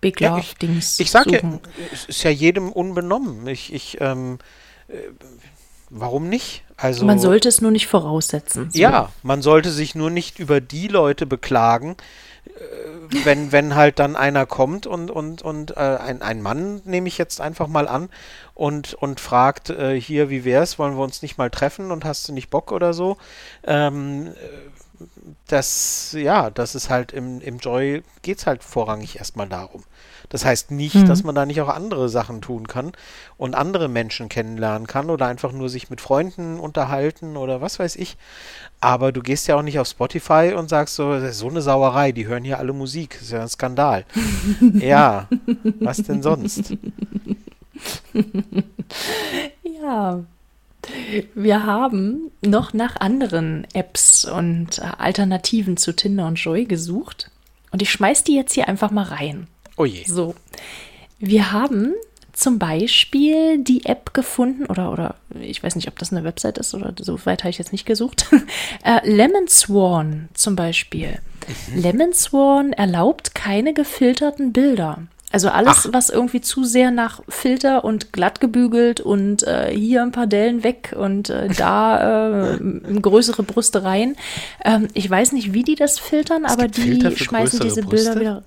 [0.00, 1.00] Big Love ja, ich, Dings.
[1.00, 1.60] Ich sage ja,
[1.92, 3.46] es ist ja jedem unbenommen.
[3.48, 4.38] Ich, ich, ähm,
[4.88, 4.96] äh,
[5.90, 6.64] warum nicht?
[6.76, 8.70] Also man sollte es nur nicht voraussetzen.
[8.70, 8.78] So.
[8.78, 12.27] Ja, man sollte sich nur nicht über die Leute beklagen, äh,
[13.24, 17.18] wenn, wenn halt dann einer kommt und, und, und äh, ein, ein Mann, nehme ich
[17.18, 18.08] jetzt einfach mal an,
[18.58, 22.28] und, und fragt, äh, hier, wie wär's, wollen wir uns nicht mal treffen und hast
[22.28, 23.16] du nicht Bock oder so?
[23.62, 24.34] Ähm,
[25.46, 29.84] das, ja, das ist halt im, im Joy geht es halt vorrangig erstmal darum.
[30.28, 31.06] Das heißt nicht, mhm.
[31.06, 32.92] dass man da nicht auch andere Sachen tun kann
[33.36, 37.96] und andere Menschen kennenlernen kann oder einfach nur sich mit Freunden unterhalten oder was weiß
[37.96, 38.16] ich.
[38.80, 42.26] Aber du gehst ja auch nicht auf Spotify und sagst so, so eine Sauerei, die
[42.26, 44.04] hören hier alle Musik, das ist ja ein Skandal.
[44.74, 45.28] ja,
[45.80, 46.74] was denn sonst?
[49.62, 50.20] ja.
[51.34, 57.30] Wir haben noch nach anderen Apps und äh, Alternativen zu Tinder und Joy gesucht.
[57.72, 59.48] Und ich schmeiß die jetzt hier einfach mal rein.
[59.78, 60.04] Oh je.
[60.04, 60.34] So.
[61.18, 61.94] Wir haben
[62.32, 66.74] zum Beispiel die App gefunden, oder, oder ich weiß nicht, ob das eine Website ist
[66.74, 68.26] oder so weit habe ich jetzt nicht gesucht.
[68.84, 71.18] äh, Lemon Swan zum Beispiel.
[71.72, 71.80] Mhm.
[71.80, 75.02] Lemon Swan erlaubt keine gefilterten Bilder.
[75.30, 75.92] Also alles, Ach.
[75.92, 80.64] was irgendwie zu sehr nach Filter und glatt gebügelt und äh, hier ein paar Dellen
[80.64, 82.58] weg und äh, da äh,
[83.00, 84.16] größere Brüste rein.
[84.64, 88.14] Ähm, ich weiß nicht, wie die das filtern, es aber die schmeißen diese Brüste?
[88.14, 88.44] Bilder wieder.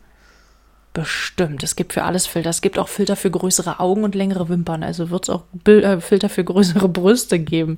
[0.94, 1.64] Bestimmt.
[1.64, 2.50] Es gibt für alles Filter.
[2.50, 4.84] Es gibt auch Filter für größere Augen und längere Wimpern.
[4.84, 7.78] Also wird es auch Bil äh, Filter für größere Brüste geben.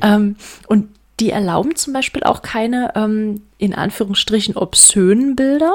[0.00, 0.36] Ähm,
[0.68, 0.88] und
[1.18, 5.72] die erlauben zum Beispiel auch keine, ähm, in Anführungsstrichen, obszönen Bilder.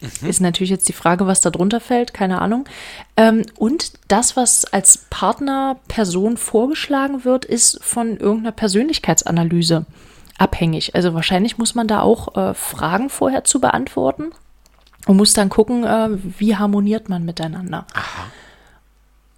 [0.00, 0.28] Mhm.
[0.28, 2.68] Ist natürlich jetzt die Frage, was da drunter fällt, keine Ahnung.
[3.16, 9.84] Ähm, und das, was als Partnerperson vorgeschlagen wird, ist von irgendeiner Persönlichkeitsanalyse.
[10.38, 10.94] abhängig.
[10.94, 14.32] Also wahrscheinlich muss man da auch äh, Fragen vorher zu beantworten
[15.06, 17.86] und muss dann gucken, äh, wie harmoniert man miteinander.
[17.92, 18.26] Aha.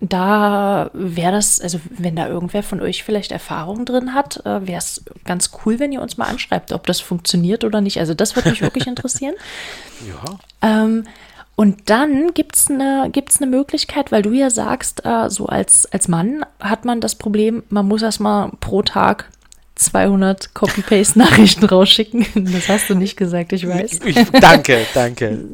[0.01, 4.79] Da wäre das, also wenn da irgendwer von euch vielleicht Erfahrung drin hat, äh, wäre
[4.79, 7.99] es ganz cool, wenn ihr uns mal anschreibt, ob das funktioniert oder nicht.
[7.99, 9.35] Also das würde mich wirklich interessieren.
[10.07, 10.39] Ja.
[10.61, 11.05] Ähm,
[11.57, 15.91] und dann gibt es eine gibt's ne Möglichkeit, weil du ja sagst, äh, so als,
[15.91, 19.31] als Mann hat man das Problem, man muss erstmal pro Tag
[19.77, 22.27] 200 Copy-Paste-Nachrichten rausschicken.
[22.35, 24.01] Das hast du nicht gesagt, ich weiß.
[24.05, 25.45] Ich, danke, danke.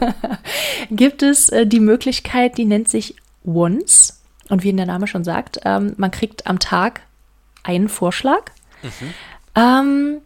[0.90, 4.20] gibt es äh, die Möglichkeit, die nennt sich Once.
[4.48, 7.02] Und wie der Name schon sagt, ähm, man kriegt am Tag
[7.62, 8.50] einen Vorschlag.
[8.82, 9.14] Mhm.
[9.54, 10.18] Ähm,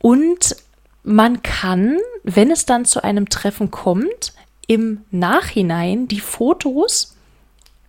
[0.00, 0.56] und
[1.02, 4.32] man kann, wenn es dann zu einem Treffen kommt,
[4.66, 7.16] im Nachhinein die Fotos,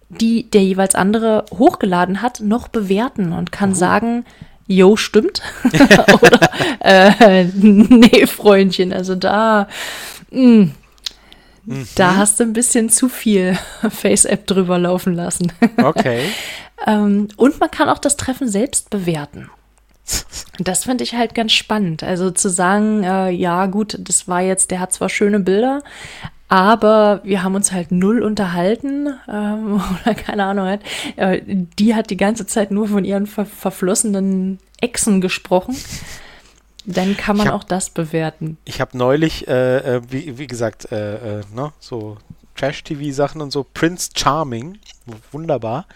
[0.09, 3.75] die der jeweils andere hochgeladen hat, noch bewerten und kann oh.
[3.75, 4.25] sagen,
[4.71, 5.41] Jo, stimmt.
[6.21, 6.49] Oder
[6.79, 9.67] äh, nee, Freundchen, also da,
[10.31, 10.71] mh, mm,
[11.65, 11.87] mhm.
[11.95, 13.57] da hast du ein bisschen zu viel
[13.89, 15.51] Face-App drüber laufen lassen.
[15.75, 16.21] Okay.
[16.87, 19.49] ähm, und man kann auch das Treffen selbst bewerten.
[20.57, 22.01] Das finde ich halt ganz spannend.
[22.01, 25.83] Also zu sagen, äh, ja gut, das war jetzt, der hat zwar schöne Bilder,
[26.51, 30.65] aber wir haben uns halt null unterhalten ähm, oder keine Ahnung.
[30.65, 30.81] Halt.
[31.15, 35.77] Äh, die hat die ganze Zeit nur von ihren ver verflossenen Echsen gesprochen.
[36.85, 38.57] Dann kann man hab, auch das bewerten.
[38.65, 42.17] Ich habe neulich, äh, äh, wie, wie gesagt, äh, äh ne, so
[42.61, 44.77] Trash-TV-Sachen und so, Prince Charming,
[45.31, 45.87] wunderbar.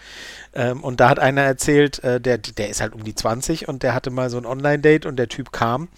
[0.52, 3.82] Ähm, und da hat einer erzählt, äh, der, der ist halt um die 20 und
[3.82, 5.88] der hatte mal so ein Online-Date und der Typ kam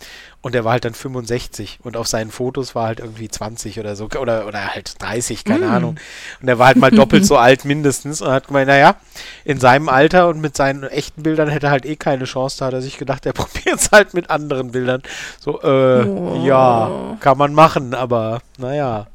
[0.42, 3.96] und der war halt dann 65 und auf seinen Fotos war halt irgendwie 20 oder
[3.96, 5.72] so oder, oder halt 30, keine mm.
[5.72, 5.96] Ahnung.
[6.40, 8.96] Und der war halt mal doppelt so alt mindestens und hat gemeint, naja,
[9.44, 12.66] in seinem Alter und mit seinen echten Bildern hätte er halt eh keine Chance, da
[12.66, 15.02] hat er sich gedacht, er probiert es halt mit anderen Bildern.
[15.40, 16.42] So, äh, oh.
[16.44, 19.06] ja, kann man machen, aber naja.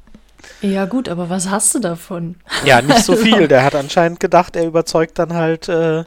[0.62, 2.36] Ja, gut, aber was hast du davon?
[2.66, 3.48] Ja, nicht so viel.
[3.48, 6.04] Der hat anscheinend gedacht, er überzeugt dann halt äh,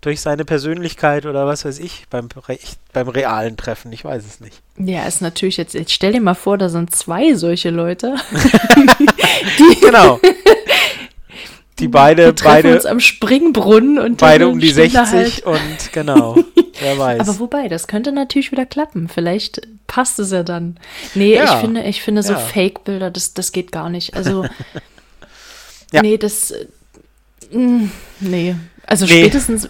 [0.00, 2.28] durch seine Persönlichkeit oder was weiß ich beim,
[2.92, 3.92] beim realen Treffen.
[3.92, 4.60] Ich weiß es nicht.
[4.78, 8.16] Ja, ist natürlich jetzt, jetzt stell dir mal vor, da sind zwei solche Leute.
[9.58, 10.20] die, genau
[11.80, 15.46] die beide, wir beide uns am Springbrunnen und beide um die 60 halt.
[15.46, 16.36] und genau,
[16.78, 17.20] wer weiß.
[17.20, 19.08] Aber wobei, das könnte natürlich wieder klappen.
[19.08, 20.78] Vielleicht passt es ja dann.
[21.16, 21.44] Nee, ja.
[21.44, 22.38] ich finde, ich finde so ja.
[22.38, 24.14] Fake-Bilder, das, das geht gar nicht.
[24.14, 24.44] Also,
[25.92, 26.00] ja.
[26.00, 26.54] nee, das,
[27.50, 27.86] mm,
[28.20, 28.54] nee.
[28.86, 29.18] Also nee.
[29.20, 29.68] spätestens,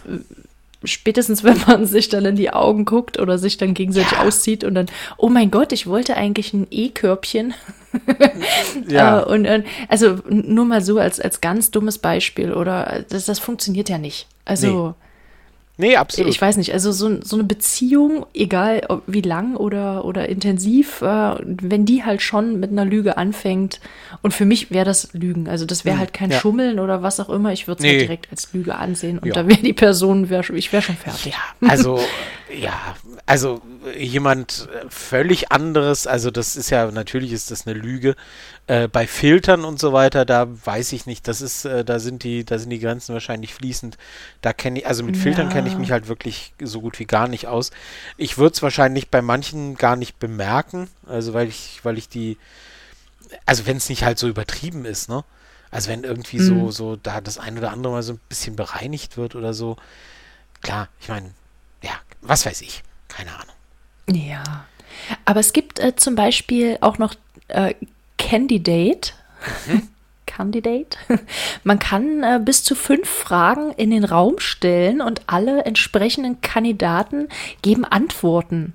[0.85, 4.21] spätestens wenn man sich dann in die Augen guckt oder sich dann gegenseitig ja.
[4.21, 7.55] auszieht und dann, oh mein Gott, ich wollte eigentlich ein E-Körbchen.
[8.89, 9.23] ja.
[9.23, 13.39] Äh, und, und, also nur mal so als, als ganz dummes Beispiel oder das, das
[13.39, 14.27] funktioniert ja nicht.
[14.45, 14.95] Also nee.
[15.81, 16.31] Nee, absolut.
[16.31, 21.35] Ich weiß nicht, also so, so eine Beziehung, egal wie lang oder, oder intensiv, äh,
[21.43, 23.81] wenn die halt schon mit einer Lüge anfängt,
[24.20, 26.39] und für mich wäre das Lügen, also das wäre hm, halt kein ja.
[26.39, 27.93] Schummeln oder was auch immer, ich würde es nee.
[27.93, 29.33] halt direkt als Lüge ansehen und ja.
[29.33, 31.33] da wäre die Person, wär, ich wäre schon fertig.
[31.33, 31.99] Ja, also,
[32.53, 32.96] ja,
[33.26, 33.62] also
[33.96, 38.16] jemand völlig anderes, also das ist ja, natürlich ist das eine Lüge,
[38.66, 42.24] äh, bei Filtern und so weiter, da weiß ich nicht, das ist, äh, da sind
[42.24, 43.98] die, da sind die Grenzen wahrscheinlich fließend.
[44.42, 45.22] Da kenne ich, also mit ja.
[45.22, 47.70] Filtern kenne ich mich halt wirklich so gut wie gar nicht aus.
[48.16, 52.38] Ich würde es wahrscheinlich bei manchen gar nicht bemerken, also weil ich, weil ich die,
[53.46, 55.24] also wenn es nicht halt so übertrieben ist, ne?
[55.70, 56.46] Also wenn irgendwie mhm.
[56.46, 59.76] so, so da das ein oder andere mal so ein bisschen bereinigt wird oder so.
[60.62, 61.30] Klar, ich meine,
[62.23, 63.55] was weiß ich, keine Ahnung.
[64.11, 64.66] Ja.
[65.25, 67.14] Aber es gibt äh, zum Beispiel auch noch
[67.49, 67.75] äh,
[68.18, 69.12] Candidate.
[69.66, 69.89] Mhm.
[70.27, 70.97] Candidate.
[71.64, 77.29] Man kann äh, bis zu fünf Fragen in den Raum stellen und alle entsprechenden Kandidaten
[77.62, 78.75] geben Antworten.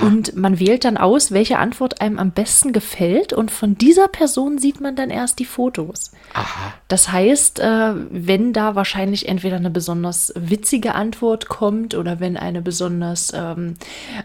[0.00, 4.58] Und man wählt dann aus, welche Antwort einem am besten gefällt und von dieser Person
[4.58, 6.12] sieht man dann erst die Fotos.
[6.34, 6.72] Aha.
[6.88, 12.62] Das heißt, äh, wenn da wahrscheinlich entweder eine besonders witzige Antwort kommt oder wenn eine
[12.62, 13.74] besonders ähm,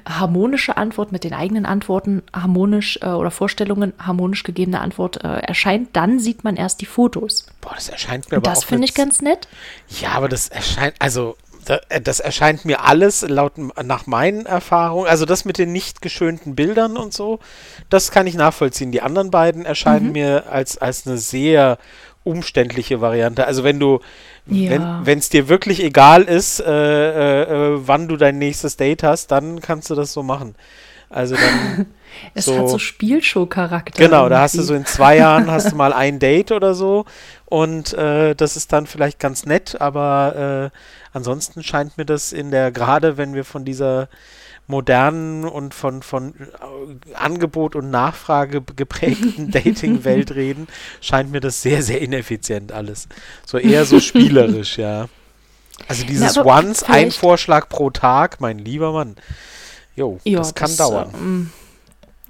[0.08, 5.90] harmonische Antwort mit den eigenen Antworten harmonisch äh, oder Vorstellungen harmonisch gegebene Antwort äh, erscheint,
[5.94, 7.48] dann sieht man erst die Fotos.
[7.62, 9.48] Boah, das erscheint mir aber das finde ich ganz nett.
[10.02, 11.36] Ja, aber das erscheint, also
[12.04, 16.98] das erscheint mir alles laut nach meinen Erfahrungen, also das mit den nicht geschönten Bildern
[16.98, 17.40] und so,
[17.90, 18.92] das kann ich nachvollziehen.
[18.92, 20.12] Die anderen beiden erscheinen mhm.
[20.14, 21.78] mir als, als eine sehr
[22.24, 23.46] umständliche Variante.
[23.46, 24.00] Also wenn du,
[24.46, 25.02] ja.
[25.04, 29.28] wenn es dir wirklich egal ist, äh, äh, äh, wann du dein nächstes Date hast,
[29.32, 30.56] dann kannst du das so machen.
[31.10, 31.88] Also dann.
[32.34, 34.04] es so, hat so Spielshow-Charakter.
[34.04, 34.30] Genau, irgendwie.
[34.32, 37.06] da hast du so in zwei Jahren hast du mal ein Date oder so
[37.46, 40.78] und äh, das ist dann vielleicht ganz nett, aber äh,
[41.14, 44.10] ansonsten scheint mir das in der, gerade wenn wir von dieser
[44.68, 50.68] modernen und von, von äh, Angebot und Nachfrage geprägten Dating-Welt reden,
[51.02, 53.08] scheint mir das sehr, sehr ineffizient alles.
[53.46, 55.08] So eher so spielerisch, ja.
[55.88, 59.16] Also dieses Na, Once, ein Vorschlag pro Tag, mein lieber Mann.
[59.96, 61.10] Jo, jo das kann das, dauern.
[61.14, 61.52] Ähm,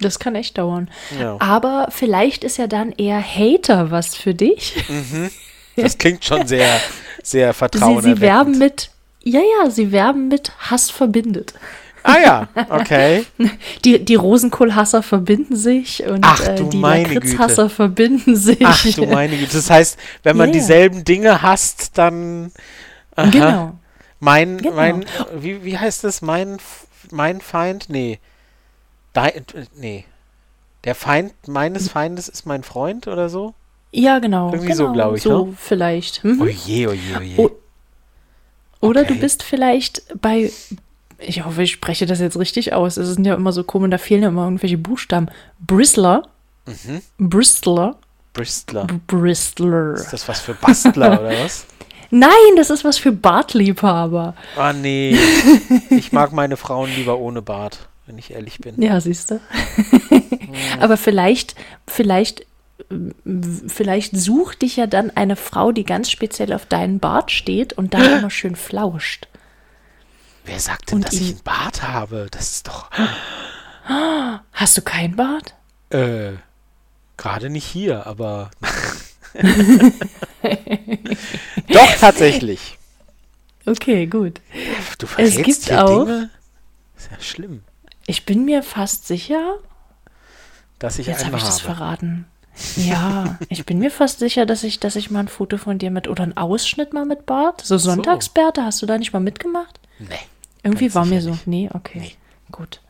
[0.04, 0.90] das kann echt dauern.
[1.18, 1.36] Ja.
[1.40, 4.74] Aber vielleicht ist ja dann eher Hater was für dich.
[4.88, 5.30] Mhm.
[5.76, 6.68] Das klingt schon sehr,
[7.20, 8.04] sehr vertrauenerweckend.
[8.04, 8.90] Sie, sie werben mit,
[9.24, 11.52] ja, ja, sie werben mit Hass verbindet.
[12.04, 13.24] Ah ja, okay.
[13.84, 18.60] Die, die Rosenkohlhasser verbinden sich und Ach, äh, die Lakritzhasser verbinden sich.
[18.62, 19.54] Ach du meine Güte.
[19.54, 20.58] Das heißt, wenn man yeah.
[20.58, 22.52] dieselben Dinge hasst, dann.
[23.16, 23.30] Aha.
[23.30, 23.78] Genau.
[24.20, 24.76] Mein, genau.
[24.76, 26.20] mein, wie, wie heißt das?
[26.20, 26.58] Mein,
[27.10, 27.86] mein Feind?
[27.88, 28.20] Nee.
[29.14, 29.44] Dein,
[29.74, 30.04] nee.
[30.84, 33.54] Der Feind meines Feindes ist mein Freund oder so?
[33.90, 34.48] Ja, genau.
[34.48, 35.22] Irgendwie genau, so, glaube ich.
[35.22, 35.54] So ne?
[35.56, 36.22] vielleicht.
[36.24, 36.42] Mhm.
[36.42, 37.38] Oje, oje, oje.
[37.38, 37.50] O
[38.80, 39.14] oder okay.
[39.14, 40.50] du bist vielleicht bei,
[41.18, 42.98] ich hoffe, ich spreche das jetzt richtig aus.
[42.98, 45.30] Es sind ja immer so komisch, da fehlen ja immer irgendwelche Buchstaben.
[45.58, 46.24] Bristler.
[46.66, 47.00] Mhm.
[47.18, 47.96] Bristler.
[48.34, 48.86] Bristler.
[49.06, 49.94] Bristler.
[49.94, 51.64] Ist das was für Bastler oder was?
[52.10, 54.34] Nein, das ist was für Bartliebhaber.
[54.56, 55.16] Ah, nee.
[55.90, 58.80] Ich mag meine Frauen lieber ohne Bart, wenn ich ehrlich bin.
[58.80, 59.40] Ja, siehst du.
[60.80, 61.54] Aber vielleicht,
[61.86, 62.46] vielleicht
[63.66, 67.94] vielleicht sucht dich ja dann eine Frau, die ganz speziell auf deinen Bart steht und
[67.94, 69.28] da immer schön flauscht.
[70.44, 72.28] Wer sagt denn, und dass ich einen Bart habe?
[72.30, 72.90] Das ist doch.
[74.52, 75.54] Hast du keinen Bart?
[75.90, 76.32] Äh,
[77.16, 78.50] gerade nicht hier, aber.
[81.68, 82.78] doch, tatsächlich.
[83.66, 84.40] Okay, gut.
[84.98, 86.04] Du es gibt auch.
[86.04, 86.30] Dinge?
[86.96, 87.62] Ist ja schlimm.
[88.06, 89.56] Ich bin mir fast sicher.
[90.78, 92.26] Dass ich Jetzt habe ich das verraten.
[92.76, 95.90] Ja, ich bin mir fast sicher, dass ich, dass ich mal ein Foto von dir
[95.90, 97.62] mit oder einen Ausschnitt mal mit Bart.
[97.62, 99.80] So Sonntagsbärte, hast du da nicht mal mitgemacht?
[99.98, 100.08] Nee.
[100.62, 101.30] Irgendwie war mir so.
[101.30, 101.46] Nicht.
[101.46, 102.00] Nee, okay.
[102.00, 102.12] Nee.
[102.52, 102.80] Gut.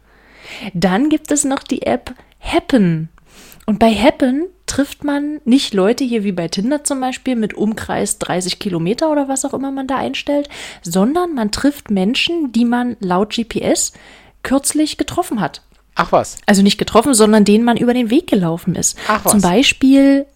[0.75, 3.09] Dann gibt es noch die App Happen.
[3.67, 8.19] Und bei Happen trifft man nicht Leute hier wie bei Tinder zum Beispiel mit Umkreis
[8.19, 10.49] 30 Kilometer oder was auch immer man da einstellt,
[10.83, 13.93] sondern man trifft Menschen, die man laut GPS
[14.45, 15.63] kürzlich getroffen hat.
[15.97, 16.39] Ach was.
[16.47, 18.97] Also nicht getroffen, sondern denen man über den Weg gelaufen ist.
[19.09, 19.33] Ach was.
[19.33, 20.27] Zum Beispiel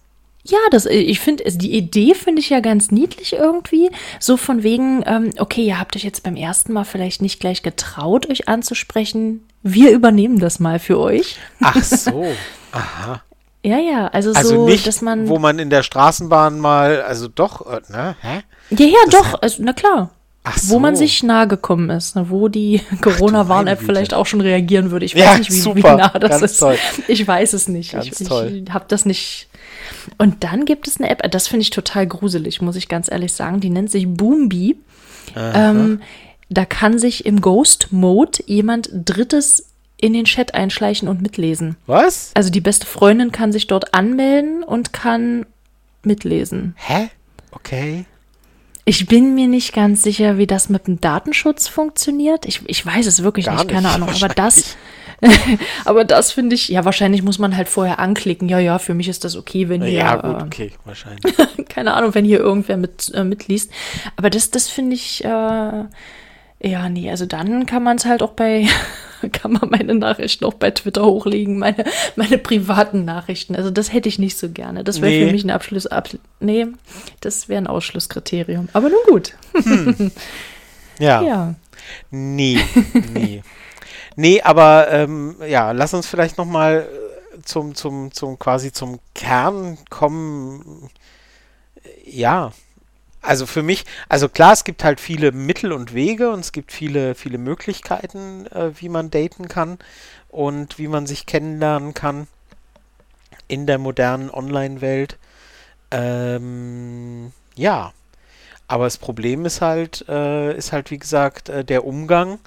[0.44, 3.90] ja, das, ich finde, die Idee finde ich ja ganz niedlich irgendwie.
[4.18, 7.62] So von wegen, ähm, okay, ihr habt euch jetzt beim ersten Mal vielleicht nicht gleich
[7.62, 9.46] getraut, euch anzusprechen.
[9.62, 11.36] Wir übernehmen das mal für euch.
[11.60, 12.26] Ach so.
[12.72, 13.22] Aha.
[13.62, 15.28] Ja, ja, also, also so, nicht, dass man.
[15.28, 18.16] Wo man in der Straßenbahn mal, also doch, äh, ne?
[18.20, 18.40] Hä?
[18.70, 20.10] Ja, ja, das doch, also, na klar.
[20.56, 20.74] So.
[20.74, 25.04] Wo man sich nahe gekommen ist, ne, wo die Corona-Warn-App vielleicht auch schon reagieren würde.
[25.04, 26.58] Ich weiß ja, nicht, wie, super, wie nah das ist.
[26.58, 26.76] Toll.
[27.08, 27.92] Ich weiß es nicht.
[27.92, 28.62] Ganz ich toll.
[28.64, 29.48] ich habe das nicht.
[30.16, 33.32] Und dann gibt es eine App, das finde ich total gruselig, muss ich ganz ehrlich
[33.32, 33.60] sagen.
[33.60, 34.76] Die nennt sich Boombi.
[35.36, 36.00] Ähm,
[36.48, 39.66] da kann sich im Ghost-Mode jemand Drittes
[39.98, 41.76] in den Chat einschleichen und mitlesen.
[41.86, 42.30] Was?
[42.34, 45.44] Also die beste Freundin kann sich dort anmelden und kann
[46.02, 46.74] mitlesen.
[46.78, 47.10] Hä?
[47.50, 48.06] Okay.
[48.88, 52.46] Ich bin mir nicht ganz sicher, wie das mit dem Datenschutz funktioniert.
[52.46, 54.08] Ich, ich weiß es wirklich Gar nicht, keine Ahnung.
[54.08, 54.78] Aber das,
[55.84, 58.48] aber das finde ich, ja, wahrscheinlich muss man halt vorher anklicken.
[58.48, 59.92] Ja, ja, für mich ist das okay, wenn hier.
[59.92, 61.22] Ja, gut, okay, wahrscheinlich.
[61.68, 63.70] keine Ahnung, wenn hier irgendwer mit, äh, mitliest.
[64.16, 65.84] Aber das, das finde ich, äh,
[66.60, 68.66] ja, nee, also dann kann man es halt auch bei,
[69.32, 71.84] kann man meine Nachrichten auch bei Twitter hochlegen, meine,
[72.16, 73.54] meine privaten Nachrichten.
[73.54, 74.82] Also das hätte ich nicht so gerne.
[74.82, 75.26] Das wäre nee.
[75.26, 76.08] für mich ein Abschluss, ab,
[76.40, 76.66] nee,
[77.20, 78.68] das wäre ein Ausschlusskriterium.
[78.72, 79.34] Aber nun gut.
[79.54, 80.10] Hm.
[80.98, 81.22] Ja.
[81.26, 81.54] ja.
[82.10, 82.58] Nee,
[83.14, 83.42] nee.
[84.16, 88.98] nee, aber ähm, ja, lass uns vielleicht noch mal äh, zum, zum, zum quasi zum
[89.14, 90.90] Kern kommen.
[92.04, 92.52] Ja,
[93.20, 96.72] also für mich, also klar, es gibt halt viele Mittel und Wege und es gibt
[96.72, 99.78] viele, viele Möglichkeiten, äh, wie man daten kann
[100.28, 102.28] und wie man sich kennenlernen kann
[103.48, 105.16] in der modernen Online-Welt.
[105.90, 107.92] Ähm, ja,
[108.68, 112.38] aber das Problem ist halt, äh, ist halt wie gesagt äh, der Umgang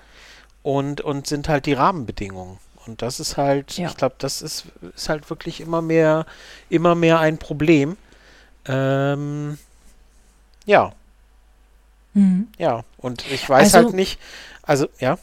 [0.63, 2.59] und, und sind halt die Rahmenbedingungen.
[2.86, 3.89] Und das ist halt, ja.
[3.89, 4.65] ich glaube, das ist,
[4.95, 6.26] ist halt wirklich immer mehr,
[6.69, 7.97] immer mehr ein Problem.
[8.65, 9.57] Ähm,
[10.72, 10.93] ja.
[12.13, 12.47] Mhm.
[12.57, 14.19] Ja, und ich weiß also, halt nicht,
[14.63, 15.17] also ja.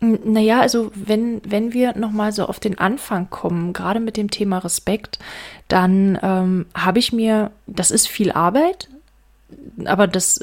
[0.00, 4.58] Naja, also wenn, wenn wir nochmal so auf den Anfang kommen, gerade mit dem Thema
[4.58, 5.18] Respekt,
[5.68, 8.88] dann ähm, habe ich mir, das ist viel Arbeit,
[9.84, 10.40] aber das,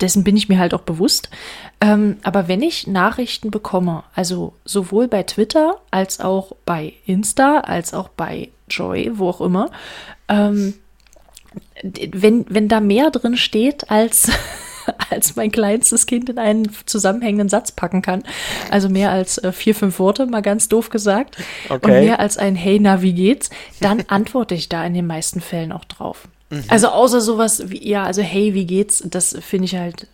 [0.00, 1.30] dessen bin ich mir halt auch bewusst.
[1.80, 7.94] Ähm, aber wenn ich Nachrichten bekomme, also sowohl bei Twitter als auch bei Insta, als
[7.94, 9.70] auch bei Joy, wo auch immer,
[10.28, 10.74] ähm,
[11.82, 14.30] wenn, wenn da mehr drin steht als,
[15.10, 18.22] als mein kleinstes Kind in einen zusammenhängenden Satz packen kann.
[18.70, 21.36] Also mehr als äh, vier, fünf Worte, mal ganz doof gesagt.
[21.68, 21.74] Okay.
[21.84, 23.50] Und mehr als ein Hey, na, wie geht's?
[23.80, 26.28] Dann antworte ich da in den meisten Fällen auch drauf.
[26.50, 26.64] Mhm.
[26.68, 29.02] Also außer sowas wie, ja, also hey, wie geht's?
[29.06, 30.06] Das finde ich halt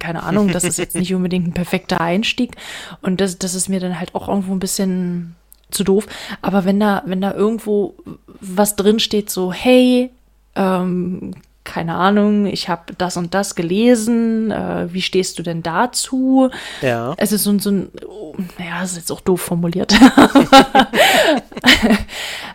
[0.00, 2.56] keine Ahnung, das ist jetzt nicht unbedingt ein perfekter Einstieg.
[3.00, 5.34] Und das, das ist mir dann halt auch irgendwo ein bisschen
[5.70, 6.06] zu doof.
[6.42, 7.94] Aber wenn da, wenn da irgendwo
[8.40, 10.10] was drin steht, so, hey,
[10.56, 11.34] ähm,
[11.64, 16.50] keine Ahnung, ich habe das und das gelesen, äh, wie stehst du denn dazu?
[16.82, 17.14] Ja.
[17.16, 19.94] Es ist so, so ein, oh, ja, es ist jetzt auch doof formuliert.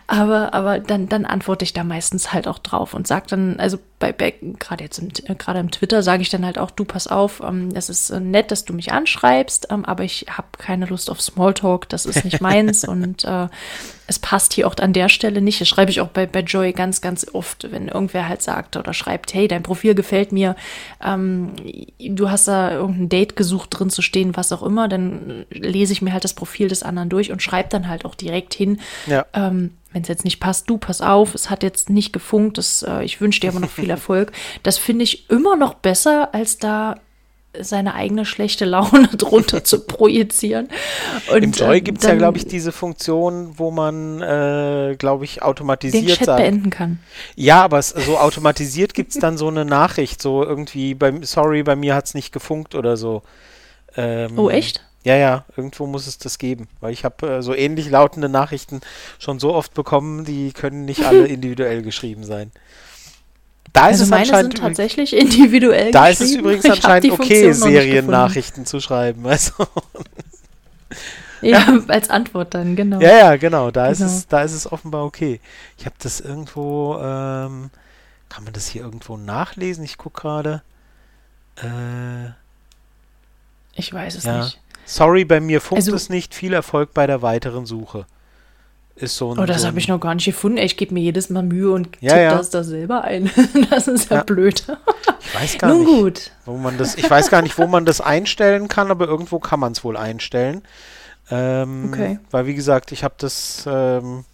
[0.06, 3.78] aber, aber dann, dann antworte ich da meistens halt auch drauf und sage dann, also
[3.98, 7.08] bei, bei gerade jetzt im, gerade im Twitter sage ich dann halt auch, du pass
[7.08, 10.86] auf, ähm, es ist äh, nett, dass du mich anschreibst, ähm, aber ich habe keine
[10.86, 13.48] Lust auf Smalltalk, das ist nicht meins und äh,
[14.10, 15.60] es passt hier auch an der Stelle nicht.
[15.60, 18.92] Das schreibe ich auch bei, bei Joy ganz, ganz oft, wenn irgendwer halt sagt oder
[18.92, 20.56] schreibt, hey, dein Profil gefällt mir,
[21.00, 21.52] ähm,
[22.00, 26.02] du hast da irgendein Date gesucht drin zu stehen, was auch immer, dann lese ich
[26.02, 28.80] mir halt das Profil des anderen durch und schreibe dann halt auch direkt hin.
[29.06, 29.26] Ja.
[29.32, 32.82] Ähm, wenn es jetzt nicht passt, du pass auf, es hat jetzt nicht gefunkt, das,
[32.82, 34.32] äh, ich wünsche dir aber noch viel Erfolg.
[34.64, 36.96] Das finde ich immer noch besser, als da
[37.58, 40.68] seine eigene schlechte Laune drunter zu projizieren.
[41.32, 45.42] Und, Im Joy gibt es ja, glaube ich, diese Funktion, wo man, äh, glaube ich,
[45.42, 46.42] automatisiert den Chat sagt.
[46.42, 46.98] beenden kann.
[47.34, 51.76] Ja, aber so automatisiert gibt es dann so eine Nachricht, so irgendwie, beim, sorry, bei
[51.76, 53.22] mir hat es nicht gefunkt oder so.
[53.96, 54.84] Ähm, oh, echt?
[55.02, 58.80] Ja, ja, irgendwo muss es das geben, weil ich habe äh, so ähnlich lautende Nachrichten
[59.18, 62.52] schon so oft bekommen, die können nicht alle individuell geschrieben sein.
[63.72, 67.52] Da also ist es meine anscheinend sind tatsächlich individuell Da ist es übrigens anscheinend okay,
[67.52, 69.26] Seriennachrichten zu schreiben.
[69.26, 69.52] Also.
[71.40, 73.00] Ja, ja, als Antwort dann, genau.
[73.00, 73.70] Ja, ja, genau.
[73.70, 73.92] Da, genau.
[73.92, 75.40] Ist, es, da ist es offenbar okay.
[75.78, 77.70] Ich habe das irgendwo, ähm,
[78.28, 79.84] kann man das hier irgendwo nachlesen?
[79.84, 80.62] Ich gucke gerade.
[81.56, 82.30] Äh,
[83.74, 84.44] ich weiß es ja.
[84.44, 84.60] nicht.
[84.84, 86.34] Sorry, bei mir funkt also, es nicht.
[86.34, 88.06] Viel Erfolg bei der weiteren Suche.
[89.00, 90.58] Ist so ein, oh, das so habe ich noch gar nicht gefunden.
[90.58, 92.36] Ich gebe mir jedes Mal Mühe und ja, tippe ja.
[92.36, 93.30] das da selber ein.
[93.70, 94.62] das ist ja, ja, blöd.
[95.20, 96.30] Ich weiß gar Nun nicht, gut.
[96.44, 96.96] wo man das.
[96.96, 99.96] Ich weiß gar nicht, wo man das einstellen kann, aber irgendwo kann man es wohl
[99.96, 100.62] einstellen.
[101.30, 102.18] Ähm, okay.
[102.30, 103.64] Weil wie gesagt, ich habe das.
[103.66, 104.24] Ähm,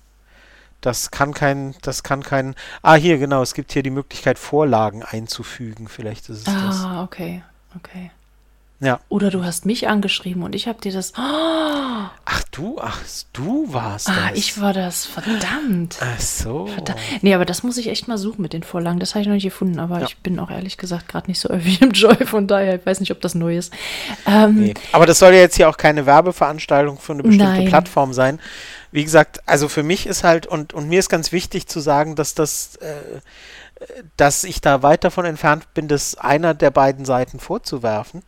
[0.80, 2.54] das kann kein, das kann kein.
[2.82, 3.42] Ah, hier genau.
[3.42, 5.86] Es gibt hier die Möglichkeit, Vorlagen einzufügen.
[5.88, 6.76] Vielleicht ist es ah, das.
[6.80, 7.42] Ah, okay,
[7.76, 8.10] okay.
[8.78, 9.00] Ja.
[9.08, 11.12] Oder du hast mich angeschrieben und ich habe dir das.
[11.16, 11.22] Oh!
[12.28, 13.00] Ach du, ach
[13.32, 14.38] du warst ah, das.
[14.38, 15.06] ich war das.
[15.06, 15.96] Verdammt.
[16.00, 16.66] Ach so.
[16.66, 16.98] Verdammt.
[17.22, 18.98] Nee, aber das muss ich echt mal suchen mit den Vorlagen.
[18.98, 20.06] Das habe ich noch nicht gefunden, aber ja.
[20.06, 23.00] ich bin auch ehrlich gesagt gerade nicht so öffentlich im Joy, von daher, ich weiß
[23.00, 23.72] nicht, ob das neu ist.
[24.26, 24.74] Ähm, nee.
[24.92, 27.68] Aber das soll ja jetzt hier auch keine Werbeveranstaltung für eine bestimmte nein.
[27.68, 28.40] Plattform sein.
[28.92, 32.16] Wie gesagt, also für mich ist halt, und, und mir ist ganz wichtig zu sagen,
[32.16, 32.76] dass das.
[32.76, 33.20] Äh,
[34.16, 38.22] dass ich da weit davon entfernt bin, das einer der beiden Seiten vorzuwerfen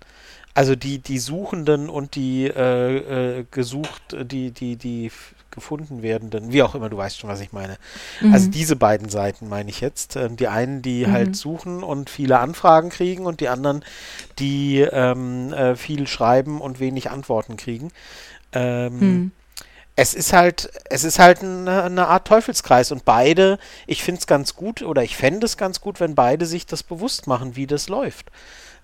[0.58, 5.12] also die, die Suchenden und die äh, äh, gesucht, die, die, die
[5.52, 7.76] gefunden werdenden, wie auch immer, du weißt schon, was ich meine.
[8.20, 8.34] Mhm.
[8.34, 10.16] Also diese beiden Seiten meine ich jetzt.
[10.16, 11.12] Ähm, die einen, die mhm.
[11.12, 13.84] halt suchen und viele Anfragen kriegen und die anderen,
[14.40, 17.92] die ähm, äh, viel schreiben und wenig Antworten kriegen.
[18.52, 19.30] Ähm, mhm.
[19.94, 24.26] Es ist halt, es ist halt eine, eine Art Teufelskreis und beide, ich finde es
[24.26, 27.68] ganz gut oder ich fände es ganz gut, wenn beide sich das bewusst machen, wie
[27.68, 28.32] das läuft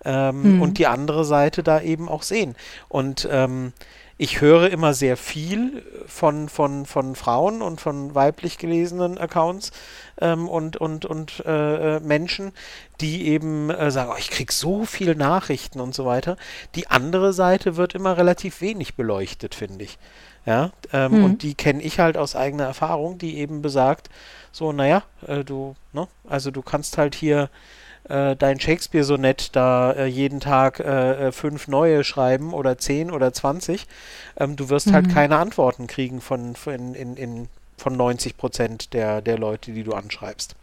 [0.05, 0.63] ähm, mhm.
[0.63, 2.55] und die andere Seite da eben auch sehen.
[2.89, 3.73] Und ähm,
[4.17, 9.73] ich höre immer sehr viel von, von, von Frauen und von weiblich gelesenen Accounts
[10.21, 12.53] ähm, und, und, und äh, äh Menschen,
[13.01, 16.37] die eben äh, sagen, oh, ich kriege so viele Nachrichten und so weiter.
[16.77, 19.99] Die andere Seite wird immer relativ wenig beleuchtet, finde ich.
[20.47, 21.25] Ja, ähm, hm.
[21.25, 24.11] und die kenne ich halt aus eigener Erfahrung, die eben besagt,
[24.53, 27.49] so, naja, äh, du, ne, also du kannst halt hier
[28.09, 33.33] äh, dein Shakespeare-Sonett da äh, jeden Tag äh, äh, fünf neue schreiben oder zehn oder
[33.33, 33.87] zwanzig,
[34.39, 35.09] ähm, du wirst halt mhm.
[35.09, 39.83] halt keine Antworten kriegen von, von, in, in, von 90 Prozent der, der Leute, die
[39.83, 40.55] du anschreibst.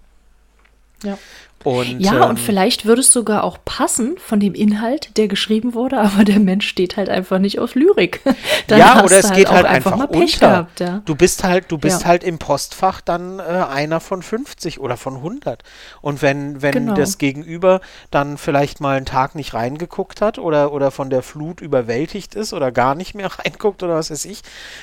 [1.03, 1.17] Ja.
[1.63, 5.73] Und, ja, ähm, und vielleicht würde es sogar auch passen von dem Inhalt, der geschrieben
[5.73, 8.21] wurde, aber der Mensch steht halt einfach nicht auf Lyrik.
[8.67, 10.49] Dann ja, oder es halt geht halt einfach, einfach unter.
[10.49, 11.01] Gehabt, ja.
[11.05, 12.07] Du bist halt, du bist ja.
[12.07, 15.63] halt im Postfach dann äh, einer von 50 oder von 100.
[16.01, 16.93] Und wenn, wenn genau.
[16.93, 17.81] das Gegenüber
[18.11, 22.53] dann vielleicht mal einen Tag nicht reingeguckt hat oder, oder von der Flut überwältigt ist
[22.53, 24.41] oder gar nicht mehr reinguckt oder was weiß ich,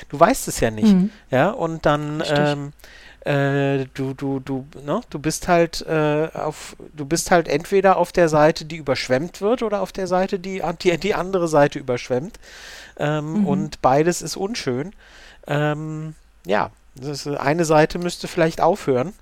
[0.09, 0.93] du weißt es ja nicht.
[0.93, 1.09] Mhm.
[1.31, 2.21] Ja, und dann,
[3.21, 8.11] äh, du, du, du, ne, du bist halt äh, auf, du bist halt entweder auf
[8.11, 12.39] der Seite, die überschwemmt wird, oder auf der Seite, die die, die andere Seite überschwemmt.
[12.97, 13.47] Ähm, mhm.
[13.47, 14.93] Und beides ist unschön.
[15.47, 16.15] Ähm,
[16.45, 19.13] ja, ist, eine Seite müsste vielleicht aufhören.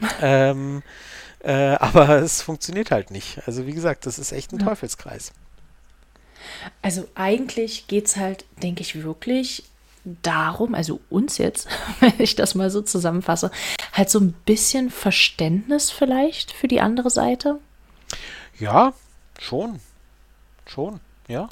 [0.20, 0.82] ähm,
[1.46, 3.40] Äh, aber es funktioniert halt nicht.
[3.46, 4.66] Also wie gesagt, das ist echt ein ja.
[4.66, 5.30] Teufelskreis.
[6.82, 9.62] Also eigentlich geht es halt, denke ich, wirklich
[10.22, 11.68] darum, also uns jetzt,
[12.00, 13.50] wenn ich das mal so zusammenfasse,
[13.92, 17.58] halt so ein bisschen Verständnis vielleicht für die andere Seite?
[18.58, 18.92] Ja,
[19.38, 19.80] schon.
[20.64, 21.48] Schon, ja.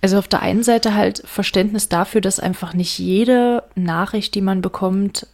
[0.00, 4.62] Also auf der einen Seite halt Verständnis dafür, dass einfach nicht jede Nachricht, die man
[4.62, 5.26] bekommt,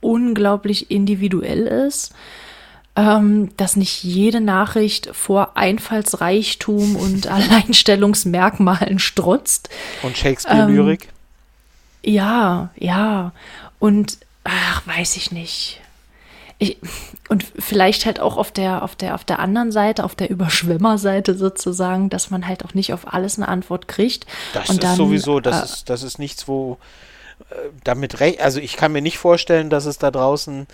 [0.00, 2.14] unglaublich individuell ist.
[2.94, 9.70] Ähm, dass nicht jede Nachricht vor Einfallsreichtum und Alleinstellungsmerkmalen strotzt.
[10.02, 11.08] Und Shakespeare-Lyrik?
[12.04, 13.32] Ja, ja.
[13.78, 15.80] Und ach, weiß ich nicht.
[16.58, 16.78] Ich,
[17.28, 21.34] und vielleicht halt auch auf der, auf der, auf der anderen Seite, auf der Überschwemmerseite
[21.34, 24.26] sozusagen, dass man halt auch nicht auf alles eine Antwort kriegt.
[24.52, 26.78] Das und ist dann, sowieso, das äh, ist, das ist nichts, wo
[27.50, 30.68] äh, damit recht, also ich kann mir nicht vorstellen, dass es da draußen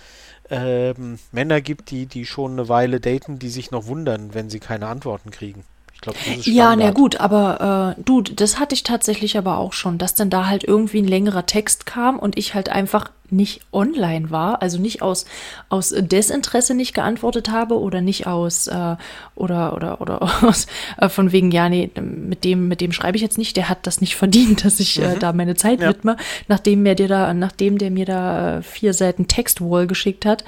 [0.51, 4.59] ähm, Männer gibt, die, die schon eine Weile daten, die sich noch wundern, wenn sie
[4.59, 5.63] keine Antworten kriegen.
[5.99, 9.57] Ich glaube, das ist Ja, na gut, aber äh, du, das hatte ich tatsächlich aber
[9.57, 13.11] auch schon, dass dann da halt irgendwie ein längerer Text kam und ich halt einfach
[13.31, 15.25] nicht online war, also nicht aus,
[15.67, 18.95] aus Desinteresse nicht geantwortet habe oder nicht aus äh,
[19.35, 23.21] oder oder oder aus äh, von wegen, ja, nee, mit dem, mit dem schreibe ich
[23.21, 25.19] jetzt nicht, der hat das nicht verdient, dass ich äh, mhm.
[25.19, 25.89] da meine Zeit ja.
[25.89, 26.15] widme,
[26.47, 30.45] nachdem mir dir da, nachdem der mir da äh, vier Seiten Textwall geschickt hat.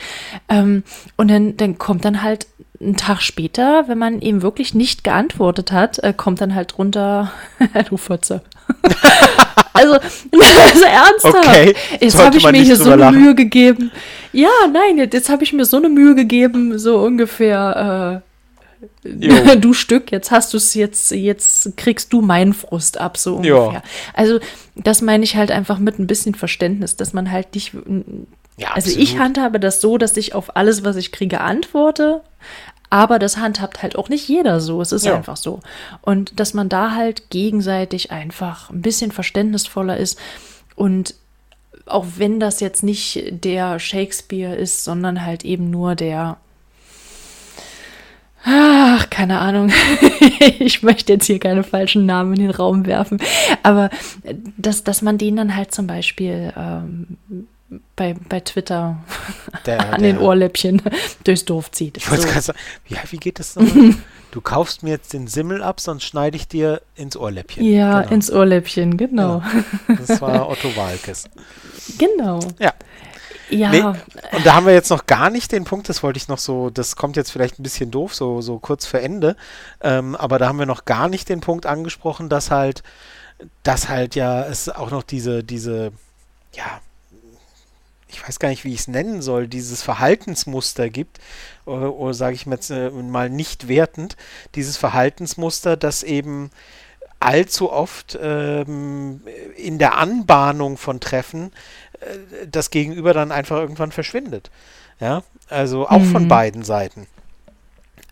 [0.48, 0.84] Ähm,
[1.18, 2.48] und dann, dann kommt dann halt
[2.82, 7.32] einen Tag später, wenn man ihm wirklich nicht geantwortet hat, äh, kommt dann halt drunter,
[7.90, 8.42] du Fotze.
[9.74, 11.48] also, also ernsthaft.
[11.48, 11.76] Okay.
[12.00, 13.22] Jetzt habe ich mir hier so eine lachen.
[13.22, 13.92] Mühe gegeben.
[14.34, 18.22] Ja, nein, jetzt habe ich mir so eine Mühe gegeben, so ungefähr.
[18.24, 18.32] Äh,
[19.58, 23.54] du Stück, jetzt hast du es jetzt, jetzt kriegst du meinen Frust ab, so ungefähr.
[23.56, 23.82] Jo.
[24.14, 24.40] Also,
[24.76, 27.74] das meine ich halt einfach mit ein bisschen Verständnis, dass man halt nicht.
[28.58, 29.00] Ja, also absolut.
[29.00, 32.22] ich handhabe das so, dass ich auf alles, was ich kriege, antworte,
[32.92, 34.82] aber das handhabt halt auch nicht jeder so.
[34.82, 35.16] Es ist ja.
[35.16, 35.62] einfach so.
[36.02, 40.20] Und dass man da halt gegenseitig einfach ein bisschen verständnisvoller ist
[40.76, 41.16] und
[41.88, 46.38] auch wenn das jetzt nicht der Shakespeare ist, sondern halt eben nur der
[48.44, 49.72] Ach, keine Ahnung.
[50.60, 53.22] ich möchte jetzt hier keine falschen Namen in den Raum werfen.
[53.62, 53.92] Aber
[54.58, 57.18] dass, dass man den dann halt zum Beispiel ähm,
[57.96, 58.98] bei, bei Twitter
[59.66, 60.82] der, an der, den Ohrläppchen
[61.24, 61.98] durchs Dorf zieht.
[61.98, 62.16] Ich so.
[62.16, 62.58] sagen,
[62.88, 63.96] ja, wie geht das nochmal?
[64.32, 67.66] du kaufst mir jetzt den Simmel ab, sonst schneide ich dir ins Ohrläppchen.
[67.66, 68.14] Ja, genau.
[68.14, 69.42] ins Ohrläppchen, genau.
[69.88, 71.26] Ja, das war Otto Walkes.
[71.98, 72.40] Genau.
[72.60, 72.74] Ja.
[73.50, 73.70] Ja.
[73.70, 76.38] Nee, und da haben wir jetzt noch gar nicht den Punkt, das wollte ich noch
[76.38, 79.36] so, das kommt jetzt vielleicht ein bisschen doof, so, so kurz vor Ende,
[79.82, 82.82] ähm, aber da haben wir noch gar nicht den Punkt angesprochen, dass halt,
[83.64, 85.92] dass halt ja es auch noch diese, diese,
[86.54, 86.80] ja,
[88.12, 91.20] ich weiß gar nicht, wie ich es nennen soll, dieses Verhaltensmuster gibt,
[91.66, 94.18] oder, oder sage ich jetzt äh, mal nicht wertend,
[94.56, 96.52] dieses Verhaltensmuster, das eben
[97.20, 99.22] allzu oft ähm,
[99.56, 101.52] in der Anbahnung von Treffen
[102.00, 104.50] äh, das Gegenüber dann einfach irgendwann verschwindet.
[105.00, 106.12] Ja, also auch mhm.
[106.12, 107.08] von beiden Seiten.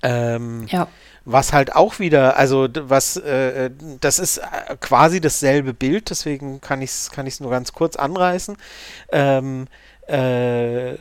[0.01, 0.87] Ähm, ja.
[1.25, 6.61] Was halt auch wieder, also was, äh, äh das ist äh, quasi dasselbe Bild, deswegen
[6.61, 8.57] kann ich es kann nur ganz kurz anreißen.
[9.11, 9.67] Ähm,
[10.09, 10.97] äh,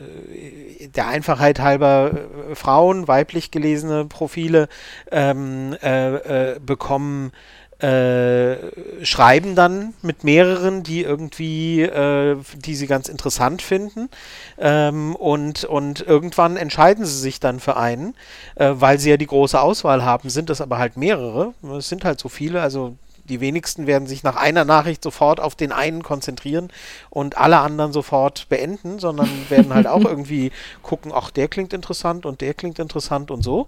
[0.95, 2.11] der Einfachheit halber
[2.51, 4.69] äh, Frauen, weiblich gelesene Profile
[5.11, 7.31] ähm, äh, äh, bekommen
[7.79, 14.09] äh, schreiben dann mit mehreren, die irgendwie, äh, die sie ganz interessant finden.
[14.57, 18.15] Ähm, und, und irgendwann entscheiden sie sich dann für einen,
[18.55, 21.53] äh, weil sie ja die große Auswahl haben, sind das aber halt mehrere.
[21.77, 22.97] Es sind halt so viele, also
[23.29, 26.69] die wenigsten werden sich nach einer Nachricht sofort auf den einen konzentrieren
[27.09, 30.51] und alle anderen sofort beenden, sondern werden halt auch irgendwie
[30.81, 33.67] gucken, ach, der klingt interessant und der klingt interessant und so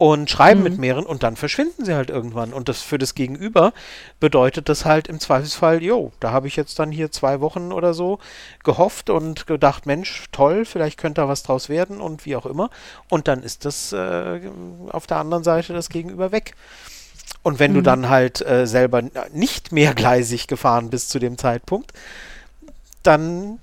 [0.00, 0.64] und schreiben mhm.
[0.64, 2.54] mit mehreren und dann verschwinden sie halt irgendwann.
[2.54, 3.74] Und das für das Gegenüber
[4.18, 7.92] bedeutet das halt im Zweifelsfall, jo, da habe ich jetzt dann hier zwei Wochen oder
[7.92, 8.18] so
[8.64, 12.70] gehofft und gedacht, Mensch, toll, vielleicht könnte da was draus werden und wie auch immer.
[13.10, 14.40] Und dann ist das äh,
[14.88, 16.54] auf der anderen Seite das Gegenüber weg.
[17.42, 17.76] Und wenn mhm.
[17.76, 19.02] du dann halt äh, selber
[19.32, 21.92] nicht mehrgleisig gefahren bist zu dem Zeitpunkt,
[23.02, 23.58] dann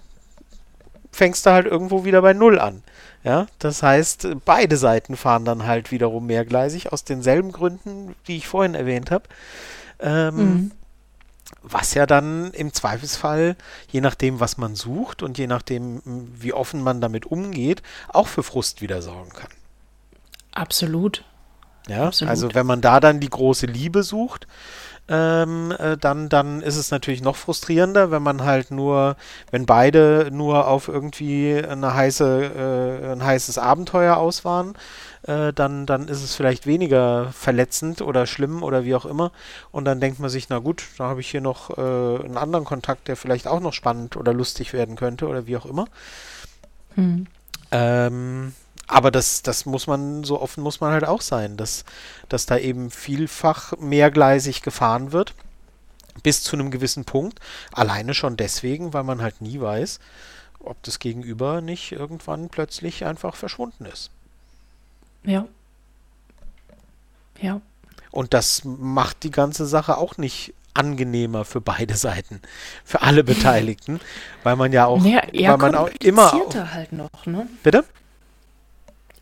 [1.12, 2.84] fängst du halt irgendwo wieder bei Null an.
[3.24, 8.48] Ja, das heißt, beide Seiten fahren dann halt wiederum mehrgleisig aus denselben Gründen, die ich
[8.48, 9.26] vorhin erwähnt habe.
[10.00, 10.72] Ähm, mhm.
[11.62, 13.58] Was ja dann im Zweifelsfall,
[13.90, 18.44] je nachdem, was man sucht und je nachdem, wie offen man damit umgeht, auch für
[18.44, 19.50] Frust wieder sorgen kann.
[20.54, 21.26] Absolut.
[21.88, 22.30] Ja, Absolut.
[22.30, 24.48] also wenn man da dann die große Liebe sucht,
[25.10, 29.16] ähm, äh, dann, dann ist es natürlich noch frustrierender, wenn man halt nur,
[29.52, 34.76] wenn beide nur auf irgendwie eine heiße, äh, ein heißes Abenteuer aus waren,
[35.24, 39.32] äh, dann, dann ist es vielleicht weniger verletzend oder schlimm oder wie auch immer.
[39.72, 42.66] Und dann denkt man sich, na gut, da habe ich hier noch äh, einen anderen
[42.66, 45.88] Kontakt, der vielleicht auch noch spannend oder lustig werden könnte oder wie auch immer.
[46.96, 47.28] Hm.
[47.72, 48.54] Ähm,
[48.88, 51.84] aber das, das muss man, so offen muss man halt auch sein, dass,
[52.30, 55.36] dass da eben vielfach mehrgleisig gefahren wird,
[56.24, 57.40] bis zu einem gewissen Punkt.
[57.74, 60.00] Alleine schon deswegen, weil man halt nie weiß,
[60.60, 64.10] ob das Gegenüber nicht irgendwann plötzlich einfach verschwunden ist.
[65.24, 65.46] Ja.
[67.42, 67.62] Ja.
[68.12, 72.42] Und das macht die ganze Sache auch nicht angenehmer für beide Seiten,
[72.86, 74.00] für alle Beteiligten,
[74.44, 76.32] weil man ja auch, ja, weil man auch immer
[76.72, 77.48] halt noch, ne?
[77.64, 77.84] Bitte?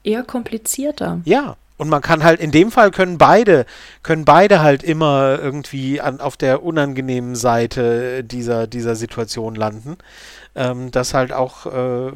[0.06, 1.22] Eher komplizierter.
[1.26, 3.65] Ja, und man kann halt, in dem Fall können beide,
[4.02, 9.98] können beide halt immer irgendwie an, auf der unangenehmen Seite dieser, dieser Situation landen.
[10.56, 12.14] Ähm, dass halt auch äh,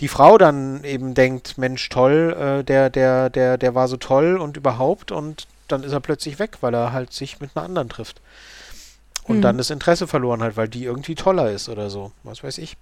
[0.00, 4.36] die Frau dann eben denkt, Mensch, toll, äh, der, der, der, der war so toll
[4.38, 7.88] und überhaupt und dann ist er plötzlich weg, weil er halt sich mit einer anderen
[7.88, 8.20] trifft.
[9.24, 9.42] Und hm.
[9.42, 12.10] dann das Interesse verloren hat, weil die irgendwie toller ist oder so.
[12.24, 12.76] Was weiß ich.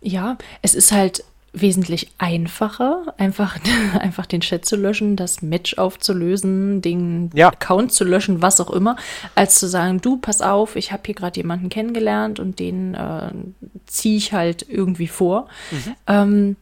[0.00, 3.58] Ja, es ist halt, wesentlich einfacher, einfach,
[3.98, 7.48] einfach den Chat zu löschen, das Match aufzulösen, den ja.
[7.48, 8.96] Account zu löschen, was auch immer,
[9.34, 13.30] als zu sagen, du, pass auf, ich habe hier gerade jemanden kennengelernt und den äh,
[13.86, 15.48] ziehe ich halt irgendwie vor.
[15.70, 15.94] Mhm.
[16.06, 16.56] Ähm,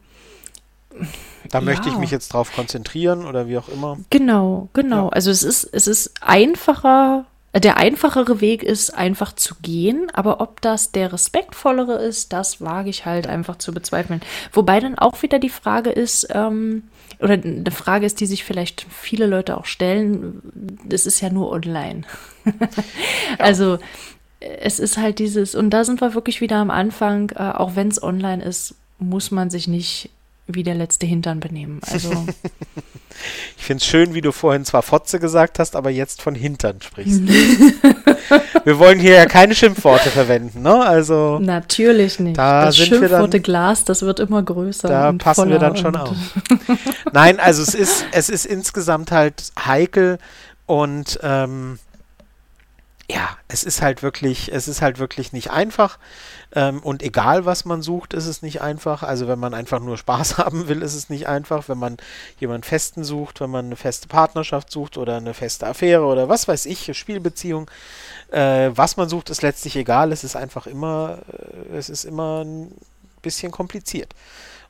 [1.49, 1.65] da ja.
[1.65, 3.97] möchte ich mich jetzt drauf konzentrieren oder wie auch immer.
[4.09, 5.05] Genau, genau.
[5.05, 5.09] Ja.
[5.09, 10.61] Also es ist, es ist einfacher, der einfachere Weg ist, einfach zu gehen, aber ob
[10.61, 14.21] das der respektvollere ist, das wage ich halt einfach zu bezweifeln.
[14.53, 16.83] Wobei dann auch wieder die Frage ist, ähm,
[17.19, 20.41] oder eine Frage ist, die sich vielleicht viele Leute auch stellen,
[20.85, 22.03] das ist ja nur online.
[23.37, 23.77] Also
[24.39, 27.89] es ist halt dieses, und da sind wir wirklich wieder am Anfang, äh, auch wenn
[27.89, 30.09] es online ist, muss man sich nicht
[30.47, 31.81] wie der letzte Hintern benehmen.
[31.91, 32.11] Also.
[33.69, 37.21] finde es schön, wie du vorhin zwar Fotze gesagt hast, aber jetzt von Hintern sprichst.
[38.63, 40.83] wir wollen hier ja keine Schimpfworte verwenden, ne?
[40.83, 41.37] Also.
[41.39, 42.35] Natürlich nicht.
[42.35, 44.87] Da das Schimpfworte Glas, das wird immer größer.
[44.87, 46.15] Da passen wir dann schon auf.
[47.13, 50.17] Nein, also es ist, es ist insgesamt halt heikel
[50.65, 51.77] und ähm,
[53.11, 55.97] ja, es ist halt wirklich, es ist halt wirklich nicht einfach.
[56.53, 59.01] Ähm, und egal, was man sucht, ist es nicht einfach.
[59.01, 61.67] Also wenn man einfach nur Spaß haben will, ist es nicht einfach.
[61.69, 61.97] Wenn man
[62.39, 66.47] jemanden Festen sucht, wenn man eine feste Partnerschaft sucht oder eine feste Affäre oder was
[66.47, 67.69] weiß ich, Spielbeziehung,
[68.31, 70.11] äh, was man sucht, ist letztlich egal.
[70.11, 71.19] Es ist einfach immer,
[71.71, 72.71] äh, es ist immer ein
[73.23, 74.13] bisschen kompliziert.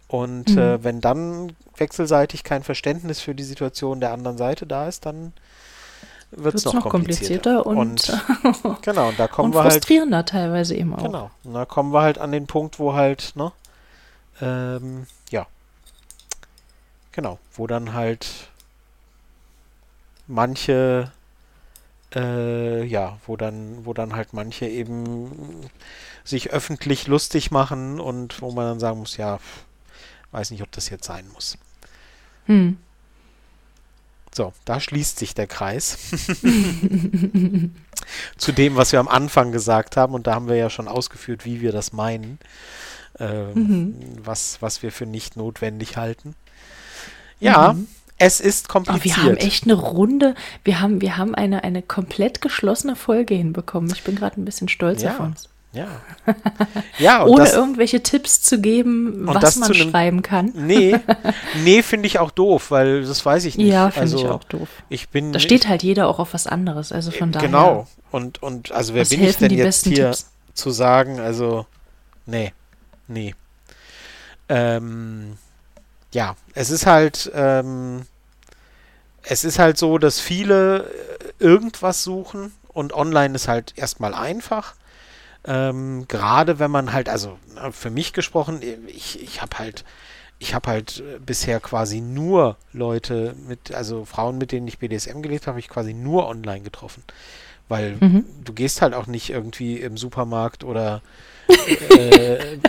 [0.08, 0.58] Und mhm.
[0.58, 5.34] äh, wenn dann wechselseitig kein Verständnis für die Situation der anderen Seite da ist, dann
[6.32, 7.64] wird es noch, noch komplizierter.
[7.64, 11.04] komplizierter und, und genau, und da kommen und wir halt frustrierender teilweise eben auch.
[11.04, 13.52] Genau, und da kommen wir halt an den Punkt, wo halt, ne,
[14.42, 15.48] ähm, ja,
[17.12, 18.50] genau, wo dann halt
[20.28, 21.12] manche,
[22.14, 25.70] äh, ja, wo dann, wo dann halt manche eben
[26.24, 29.40] sich öffentlich lustig machen und wo man dann sagen muss, ja,
[30.32, 31.58] weiß nicht, ob das jetzt sein muss.
[32.46, 32.78] Hm.
[34.40, 35.98] So, da schließt sich der Kreis
[38.38, 40.14] zu dem, was wir am Anfang gesagt haben.
[40.14, 42.40] Und da haben wir ja schon ausgeführt, wie wir das meinen,
[43.20, 43.96] ähm, mhm.
[44.24, 46.36] was, was wir für nicht notwendig halten.
[47.42, 47.90] Ja, mhm.
[48.18, 49.18] es ist kompliziert.
[49.18, 53.36] Oh, wir haben echt eine Runde, wir haben, wir haben eine, eine komplett geschlossene Folge
[53.36, 53.92] hinbekommen.
[53.94, 55.16] Ich bin gerade ein bisschen stolz ja.
[55.16, 55.50] auf uns.
[55.72, 55.88] Ja.
[56.98, 60.52] ja Ohne das, irgendwelche Tipps zu geben, was man einem, schreiben kann.
[60.56, 61.00] Nee,
[61.64, 63.68] nee finde ich auch doof, weil das weiß ich nicht.
[63.68, 64.68] Ja, finde also, ich auch doof.
[64.90, 67.48] Ich bin, da steht halt jeder auch auf was anderes, also von daher.
[67.48, 67.88] Genau.
[68.12, 70.32] Und, und also wer bin ich denn jetzt hier Tipps?
[70.56, 71.68] zu sagen, also
[72.26, 72.52] nee,
[73.08, 73.36] nee.
[74.48, 75.38] Ähm,
[76.12, 78.08] ja, es ist halt, ähm,
[79.22, 84.74] es ist halt so, dass viele äh, irgendwas suchen und online ist halt erstmal einfach
[85.46, 87.38] ähm, Gerade wenn man halt, also
[87.72, 89.86] für mich gesprochen, ich, ich habe halt,
[90.38, 95.22] ich habe halt äh, bisher quasi nur Leute mit, also Frauen, mit denen ich BDSM
[95.22, 97.04] gelebt habe, habe ich quasi nur online getroffen.
[97.70, 98.26] Weil mhm.
[98.44, 101.02] du gehst halt auch nicht irgendwie im Supermarkt oder
[101.48, 102.60] äh, äh,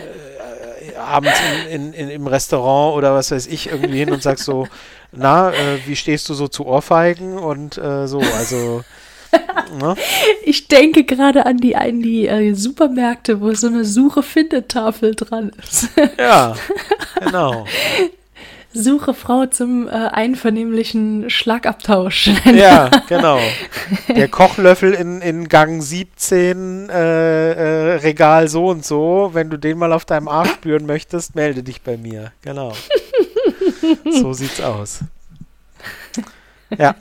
[0.96, 1.38] abends
[1.70, 4.68] in, in, im Restaurant oder was weiß ich irgendwie hin und sagst so,
[5.12, 8.84] na, äh, wie stehst du so zu Ohrfeigen und äh, so, also
[9.78, 9.94] Ne?
[10.44, 15.88] Ich denke gerade an die, an die äh, Supermärkte, wo so eine Suche-Findet-Tafel dran ist.
[16.18, 16.54] ja,
[17.20, 17.66] genau.
[18.72, 22.30] Suche Frau zum äh, einvernehmlichen Schlagabtausch.
[22.54, 23.40] ja, genau.
[24.08, 29.30] Der Kochlöffel in, in Gang 17, äh, äh, Regal so und so.
[29.32, 32.32] Wenn du den mal auf deinem Arsch spüren möchtest, melde dich bei mir.
[32.42, 32.72] Genau.
[34.10, 35.00] so sieht's aus.
[36.78, 36.94] Ja,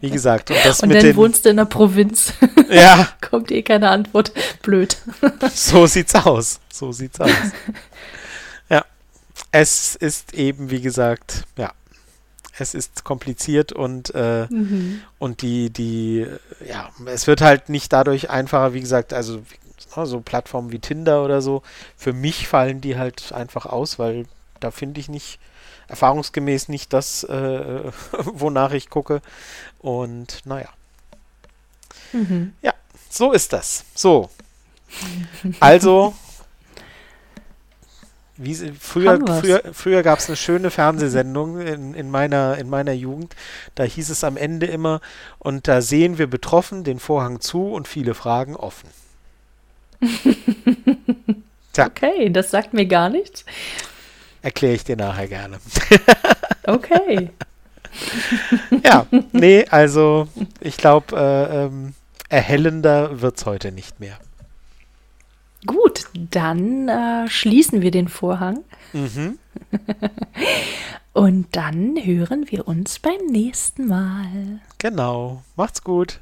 [0.00, 0.50] wie gesagt.
[0.50, 2.32] Und, das und mit dann den, wohnst du in der Provinz.
[2.70, 3.08] Ja.
[3.20, 4.32] Kommt eh keine Antwort.
[4.62, 4.96] Blöd.
[5.54, 6.60] so sieht's aus.
[6.72, 7.30] So sieht's aus.
[8.70, 8.84] Ja.
[9.52, 11.72] Es ist eben, wie gesagt, ja.
[12.58, 15.02] Es ist kompliziert und, äh, mhm.
[15.18, 16.26] und die, die,
[16.66, 19.42] ja, es wird halt nicht dadurch einfacher, wie gesagt, also
[20.04, 21.62] so Plattformen wie Tinder oder so.
[21.96, 24.24] Für mich fallen die halt einfach aus, weil
[24.60, 25.38] da finde ich nicht,
[25.88, 29.20] erfahrungsgemäß nicht das, äh, wonach ich gucke.
[29.80, 30.68] Und naja.
[32.12, 32.54] Mhm.
[32.62, 32.74] Ja,
[33.10, 33.84] so ist das.
[33.94, 34.30] So.
[35.60, 36.14] Also,
[38.36, 43.36] wie, früher, früher, früher gab es eine schöne Fernsehsendung in, in, meiner, in meiner Jugend.
[43.76, 45.00] Da hieß es am Ende immer,
[45.38, 48.88] und da sehen wir betroffen den Vorhang zu und viele Fragen offen.
[51.72, 51.86] Tja.
[51.86, 53.44] Okay, das sagt mir gar nichts.
[54.44, 55.58] Erkläre ich dir nachher gerne.
[56.66, 57.30] okay.
[58.84, 60.28] ja, nee, also
[60.60, 61.94] ich glaube, äh, ähm,
[62.28, 64.18] erhellender wird es heute nicht mehr.
[65.64, 68.64] Gut, dann äh, schließen wir den Vorhang.
[68.92, 69.38] Mhm.
[71.14, 74.60] Und dann hören wir uns beim nächsten Mal.
[74.76, 75.42] Genau.
[75.56, 76.20] Macht's gut.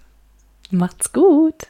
[0.70, 1.66] Macht's gut.